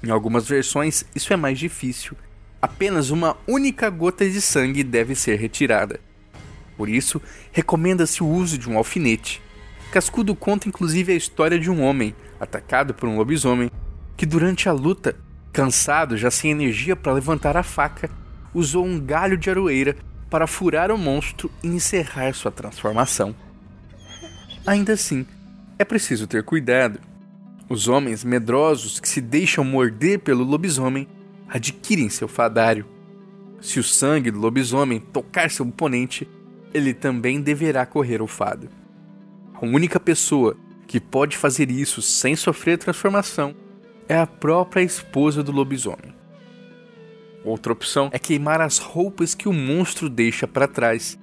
Em 0.00 0.08
algumas 0.08 0.46
versões, 0.46 1.04
isso 1.16 1.32
é 1.32 1.36
mais 1.36 1.58
difícil. 1.58 2.16
Apenas 2.62 3.10
uma 3.10 3.36
única 3.44 3.90
gota 3.90 4.30
de 4.30 4.40
sangue 4.40 4.84
deve 4.84 5.16
ser 5.16 5.34
retirada. 5.34 5.98
Por 6.76 6.88
isso, 6.88 7.20
recomenda-se 7.50 8.22
o 8.22 8.28
uso 8.28 8.56
de 8.56 8.70
um 8.70 8.78
alfinete. 8.78 9.42
Cascudo 9.90 10.32
conta 10.36 10.68
inclusive 10.68 11.12
a 11.12 11.16
história 11.16 11.58
de 11.58 11.68
um 11.68 11.82
homem, 11.82 12.14
atacado 12.38 12.94
por 12.94 13.08
um 13.08 13.16
lobisomem, 13.16 13.72
que 14.16 14.24
durante 14.24 14.68
a 14.68 14.72
luta, 14.72 15.16
cansado, 15.52 16.16
já 16.16 16.30
sem 16.30 16.52
energia 16.52 16.94
para 16.94 17.12
levantar 17.12 17.56
a 17.56 17.64
faca, 17.64 18.08
usou 18.54 18.86
um 18.86 19.00
galho 19.00 19.36
de 19.36 19.50
aroeira 19.50 19.96
para 20.30 20.46
furar 20.46 20.92
o 20.92 20.96
monstro 20.96 21.50
e 21.64 21.66
encerrar 21.66 22.32
sua 22.32 22.52
transformação. 22.52 23.34
Ainda 24.68 24.92
assim, 24.92 25.24
é 25.78 25.84
preciso 25.84 26.26
ter 26.26 26.42
cuidado. 26.42 27.00
Os 27.70 27.88
homens 27.88 28.22
medrosos 28.22 29.00
que 29.00 29.08
se 29.08 29.18
deixam 29.18 29.64
morder 29.64 30.18
pelo 30.18 30.44
lobisomem 30.44 31.08
adquirem 31.48 32.10
seu 32.10 32.28
fadário. 32.28 32.84
Se 33.62 33.80
o 33.80 33.82
sangue 33.82 34.30
do 34.30 34.38
lobisomem 34.38 35.00
tocar 35.00 35.50
seu 35.50 35.66
oponente, 35.66 36.28
ele 36.74 36.92
também 36.92 37.40
deverá 37.40 37.86
correr 37.86 38.20
o 38.20 38.26
fado. 38.26 38.68
A 39.54 39.64
única 39.64 39.98
pessoa 39.98 40.54
que 40.86 41.00
pode 41.00 41.34
fazer 41.34 41.70
isso 41.70 42.02
sem 42.02 42.36
sofrer 42.36 42.76
transformação 42.76 43.54
é 44.06 44.18
a 44.18 44.26
própria 44.26 44.82
esposa 44.82 45.42
do 45.42 45.50
lobisomem. 45.50 46.14
Outra 47.42 47.72
opção 47.72 48.10
é 48.12 48.18
queimar 48.18 48.60
as 48.60 48.76
roupas 48.76 49.34
que 49.34 49.48
o 49.48 49.52
monstro 49.54 50.10
deixa 50.10 50.46
para 50.46 50.68
trás, 50.68 51.18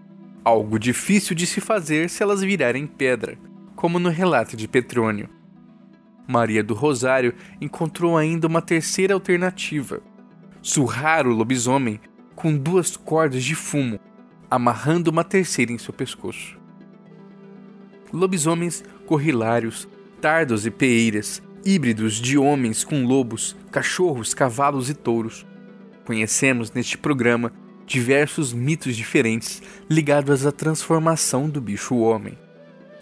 algo 0.45 0.77
difícil 0.77 1.35
de 1.35 1.47
se 1.47 1.59
fazer 1.59 2.07
se 2.07 2.21
elas 2.21 2.41
virarem 2.41 2.85
pedra, 2.85 3.35
como 3.75 3.97
no 3.97 4.09
relato 4.09 4.55
de 4.55 4.67
Petrônio. 4.67 5.27
Maria 6.27 6.63
do 6.63 6.75
Rosário 6.75 7.33
encontrou 7.59 8.15
ainda 8.15 8.45
uma 8.45 8.61
terceira 8.61 9.15
alternativa: 9.15 10.01
surrar 10.61 11.25
o 11.27 11.33
lobisomem 11.33 11.99
com 12.35 12.55
duas 12.55 12.95
cordas 12.95 13.43
de 13.43 13.55
fumo, 13.55 13.99
amarrando 14.49 15.09
uma 15.09 15.23
terceira 15.23 15.71
em 15.71 15.77
seu 15.79 15.93
pescoço. 15.93 16.57
Lobisomens 18.13 18.83
corrilários, 19.07 19.87
tardos 20.21 20.65
e 20.65 20.71
peeiras, 20.71 21.41
híbridos 21.65 22.15
de 22.15 22.37
homens 22.37 22.83
com 22.83 23.03
lobos, 23.03 23.55
cachorros, 23.71 24.33
cavalos 24.33 24.89
e 24.89 24.93
touros. 24.93 25.45
Conhecemos 26.05 26.71
neste 26.71 26.97
programa 26.97 27.51
diversos 27.85 28.51
mitos 28.51 28.95
diferentes 28.95 29.61
ligados 29.89 30.45
à 30.45 30.51
transformação 30.51 31.49
do 31.49 31.61
bicho-homem. 31.61 32.37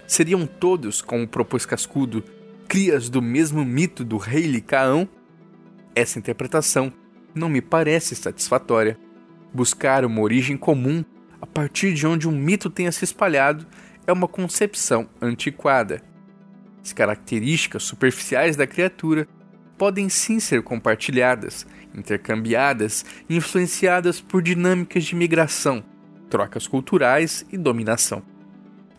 Seriam 0.06 0.46
todos, 0.46 1.02
como 1.02 1.28
propôs 1.28 1.66
Cascudo, 1.66 2.24
crias 2.68 3.10
do 3.10 3.22
mesmo 3.22 3.64
mito 3.64 4.04
do 4.04 4.18
rei 4.18 4.44
Licaão? 4.44 5.08
Essa 5.96 6.20
interpretação 6.20 6.92
não 7.34 7.50
me 7.50 7.62
parece 7.62 8.16
satisfatória. 8.16 8.98
Buscar 9.54 10.04
uma 10.04 10.22
origem 10.22 10.58
comum 10.58 11.04
a 11.42 11.46
partir 11.46 11.94
de 11.94 12.06
onde 12.06 12.28
um 12.28 12.32
mito 12.32 12.70
tenha 12.70 12.92
se 12.92 13.04
espalhado 13.04 13.66
é 14.06 14.12
uma 14.12 14.28
concepção 14.28 15.08
antiquada. 15.22 16.02
As 16.84 16.92
características 16.92 17.84
superficiais 17.84 18.56
da 18.56 18.68
criatura 18.68 19.28
podem 19.78 20.10
sim 20.10 20.40
ser 20.40 20.62
compartilhadas, 20.62 21.66
intercambiadas 21.96 23.06
e 23.30 23.36
influenciadas 23.36 24.20
por 24.22 24.42
dinâmicas 24.42 25.04
de 25.04 25.16
migração, 25.16 25.84
trocas 26.30 26.68
culturais 26.68 27.46
e 27.52 27.58
dominação. 27.58 28.24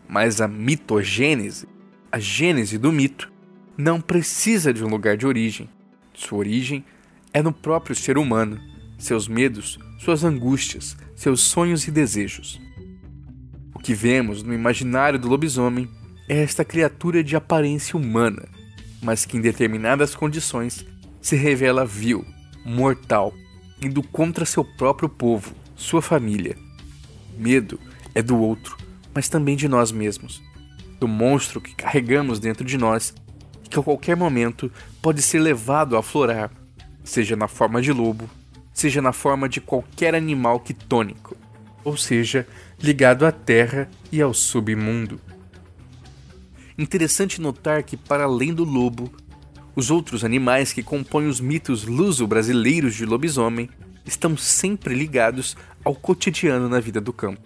Mas 0.07 0.39
a 0.39 0.47
mitogênese, 0.47 1.67
a 2.11 2.19
gênese 2.19 2.77
do 2.77 2.91
mito, 2.91 3.31
não 3.77 3.99
precisa 3.99 4.73
de 4.73 4.83
um 4.83 4.87
lugar 4.87 5.17
de 5.17 5.25
origem. 5.25 5.69
Sua 6.13 6.39
origem 6.39 6.85
é 7.33 7.41
no 7.41 7.51
próprio 7.51 7.95
ser 7.95 8.17
humano, 8.17 8.59
seus 8.97 9.27
medos, 9.27 9.77
suas 9.99 10.23
angústias, 10.23 10.95
seus 11.15 11.41
sonhos 11.41 11.87
e 11.87 11.91
desejos. 11.91 12.61
O 13.73 13.79
que 13.79 13.93
vemos 13.93 14.41
no 14.41 14.53
imaginário 14.53 15.19
do 15.19 15.27
lobisomem 15.27 15.89
é 16.29 16.41
esta 16.41 16.63
criatura 16.63 17.23
de 17.23 17.35
aparência 17.35 17.97
humana, 17.97 18.47
mas 19.01 19.25
que 19.25 19.37
em 19.37 19.41
determinadas 19.41 20.15
condições 20.15 20.85
se 21.21 21.35
revela 21.35 21.85
vil, 21.85 22.25
mortal, 22.65 23.33
indo 23.81 24.01
contra 24.01 24.43
seu 24.43 24.65
próprio 24.65 25.07
povo, 25.07 25.53
sua 25.75 26.01
família. 26.01 26.57
Medo 27.37 27.79
é 28.15 28.21
do 28.21 28.37
outro, 28.37 28.77
mas 29.13 29.29
também 29.29 29.55
de 29.55 29.67
nós 29.67 29.91
mesmos, 29.91 30.41
do 30.99 31.07
monstro 31.07 31.61
que 31.61 31.75
carregamos 31.75 32.39
dentro 32.39 32.65
de 32.65 32.77
nós 32.77 33.13
que 33.69 33.79
a 33.79 33.83
qualquer 33.83 34.15
momento 34.15 34.71
pode 35.01 35.21
ser 35.21 35.39
levado 35.39 35.95
a 35.95 35.99
aflorar, 35.99 36.51
seja 37.03 37.35
na 37.35 37.47
forma 37.47 37.81
de 37.81 37.91
lobo, 37.91 38.29
seja 38.73 39.01
na 39.01 39.11
forma 39.11 39.49
de 39.49 39.59
qualquer 39.59 40.15
animal 40.15 40.59
quitônico, 40.59 41.35
ou 41.83 41.97
seja, 41.97 42.47
ligado 42.81 43.25
à 43.25 43.31
terra 43.31 43.89
e 44.11 44.21
ao 44.21 44.33
submundo. 44.33 45.19
Interessante 46.77 47.39
notar 47.39 47.83
que, 47.83 47.95
para 47.95 48.25
além 48.25 48.53
do 48.53 48.63
lobo, 48.63 49.11
os 49.75 49.91
outros 49.91 50.23
animais 50.23 50.71
que 50.71 50.81
compõem 50.81 51.27
os 51.27 51.41
mitos 51.41 51.83
luso-brasileiros 51.83 52.95
de 52.95 53.05
lobisomem 53.05 53.69
estão 54.05 54.37
sempre 54.37 54.95
ligados 54.95 55.57
ao 55.83 55.93
cotidiano 55.93 56.69
na 56.69 56.79
vida 56.79 57.01
do 57.01 57.11
campo. 57.11 57.41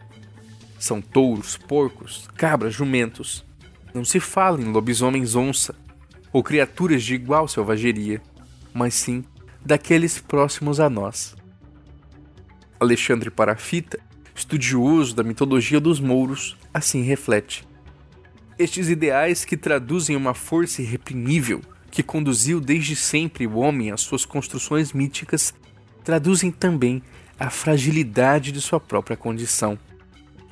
São 0.78 1.02
touros, 1.02 1.58
porcos, 1.58 2.30
cabras, 2.36 2.74
jumentos. 2.74 3.44
Não 3.94 4.06
se 4.06 4.20
fala 4.20 4.62
em 4.62 4.72
lobisomens 4.72 5.36
onça, 5.36 5.74
ou 6.32 6.44
criaturas 6.44 7.04
de 7.04 7.16
igual 7.16 7.48
selvageria, 7.48 8.22
mas 8.74 8.94
sim 8.94 9.24
daqueles 9.66 10.20
próximos 10.20 10.80
a 10.80 10.90
nós. 10.90 11.36
Alexandre 12.80 13.30
Parafita, 13.32 14.00
estudioso 14.36 15.16
da 15.16 15.24
mitologia 15.24 15.80
dos 15.80 16.00
mouros, 16.00 16.56
assim 16.74 17.02
reflete. 17.02 17.68
Estes 18.58 18.90
ideais 18.90 19.44
que 19.44 19.58
traduzem 19.58 20.16
uma 20.16 20.34
força 20.34 20.82
irreprimível 20.82 21.62
que 21.92 22.04
conduziu 22.04 22.60
desde 22.60 22.96
sempre 22.96 23.48
o 23.48 23.58
homem 23.58 23.92
às 23.92 24.02
suas 24.02 24.26
construções 24.26 24.94
míticas, 24.94 25.54
traduzem 26.04 26.52
também 26.52 27.02
a 27.40 27.50
fragilidade 27.50 28.52
de 28.52 28.62
sua 28.62 28.80
própria 28.80 29.16
condição, 29.18 29.78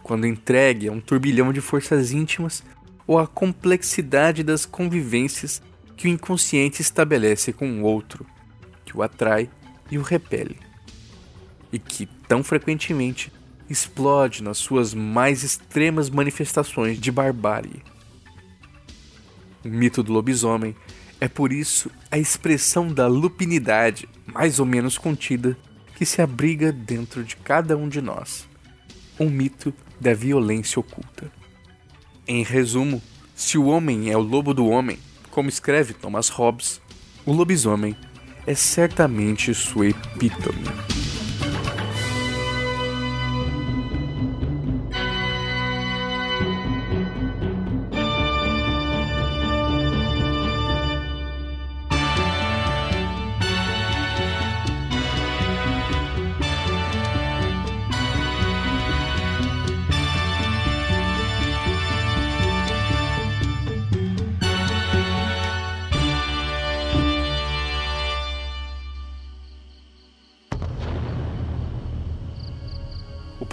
quando 0.01 0.25
entregue 0.25 0.87
a 0.87 0.91
um 0.91 1.01
turbilhão 1.01 1.51
de 1.51 1.59
forças 1.59 2.11
íntimas 2.11 2.63
ou 3.05 3.19
a 3.19 3.27
complexidade 3.27 4.41
das 4.41 4.65
convivências 4.65 5.61
que 5.95 6.07
o 6.07 6.11
inconsciente 6.11 6.81
estabelece 6.81 7.51
com 7.51 7.81
o 7.81 7.83
outro, 7.83 8.25
que 8.85 8.95
o 8.95 9.01
atrai 9.01 9.49
e 9.91 9.97
o 9.97 10.01
repele, 10.01 10.57
e 11.71 11.79
que, 11.79 12.05
tão 12.27 12.43
frequentemente, 12.43 13.31
explode 13.69 14.41
nas 14.41 14.57
suas 14.57 14.93
mais 14.93 15.43
extremas 15.43 16.09
manifestações 16.09 16.99
de 16.99 17.11
barbárie. 17.11 17.81
O 19.63 19.69
mito 19.69 20.01
do 20.01 20.13
lobisomem 20.13 20.75
é 21.19 21.27
por 21.27 21.51
isso 21.51 21.89
a 22.11 22.17
expressão 22.17 22.87
da 22.87 23.07
lupinidade, 23.07 24.07
mais 24.25 24.59
ou 24.59 24.65
menos 24.65 24.97
contida, 24.97 25.57
que 25.95 26.05
se 26.05 26.21
abriga 26.21 26.71
dentro 26.71 27.23
de 27.23 27.35
cada 27.35 27.75
um 27.75 27.89
de 27.89 28.01
nós. 28.01 28.47
Um 29.19 29.29
mito 29.29 29.73
da 29.99 30.13
violência 30.13 30.79
oculta. 30.79 31.31
Em 32.27 32.43
resumo, 32.43 33.01
se 33.35 33.57
o 33.57 33.65
homem 33.65 34.11
é 34.11 34.17
o 34.17 34.21
lobo 34.21 34.53
do 34.53 34.67
homem, 34.67 34.99
como 35.31 35.49
escreve 35.49 35.93
Thomas 35.93 36.29
Hobbes, 36.29 36.81
o 37.25 37.31
lobisomem 37.31 37.95
é 38.45 38.53
certamente 38.53 39.53
sua 39.53 39.87
epítome. 39.87 40.63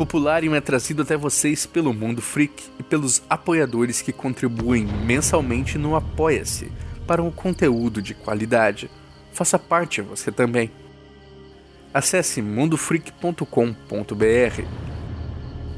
Popularium 0.04 0.54
é 0.54 0.60
trazido 0.60 1.00
até 1.00 1.16
vocês 1.16 1.64
pelo 1.64 1.94
Mundo 1.94 2.20
Freak 2.20 2.62
e 2.78 2.82
pelos 2.82 3.22
apoiadores 3.26 4.02
que 4.02 4.12
contribuem 4.12 4.84
mensalmente 4.84 5.78
no 5.78 5.96
Apoia-se 5.96 6.70
para 7.06 7.22
um 7.22 7.30
conteúdo 7.30 8.02
de 8.02 8.12
qualidade. 8.12 8.90
Faça 9.32 9.58
parte 9.58 10.02
você 10.02 10.30
também. 10.30 10.70
Acesse 11.94 12.42
mundofreak.com.br. 12.42 14.62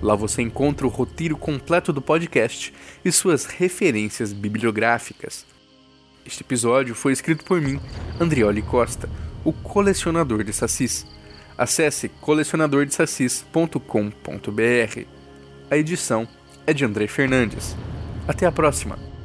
Lá 0.02 0.16
você 0.16 0.42
encontra 0.42 0.88
o 0.88 0.90
roteiro 0.90 1.36
completo 1.36 1.92
do 1.92 2.02
podcast 2.02 2.74
e 3.04 3.12
suas 3.12 3.44
referências 3.44 4.32
bibliográficas. 4.32 5.46
Este 6.26 6.42
episódio 6.42 6.96
foi 6.96 7.12
escrito 7.12 7.44
por 7.44 7.60
mim, 7.60 7.78
Andrioli 8.18 8.62
Costa, 8.62 9.08
o 9.44 9.52
colecionador 9.52 10.42
de 10.42 10.52
sacis. 10.52 11.06
Acesse 11.56 12.08
colecionadordesassis.com.br. 12.08 15.00
A 15.70 15.76
edição 15.76 16.26
é 16.66 16.72
de 16.72 16.84
André 16.84 17.06
Fernandes. 17.06 17.76
Até 18.28 18.46
a 18.46 18.52
próxima! 18.52 19.15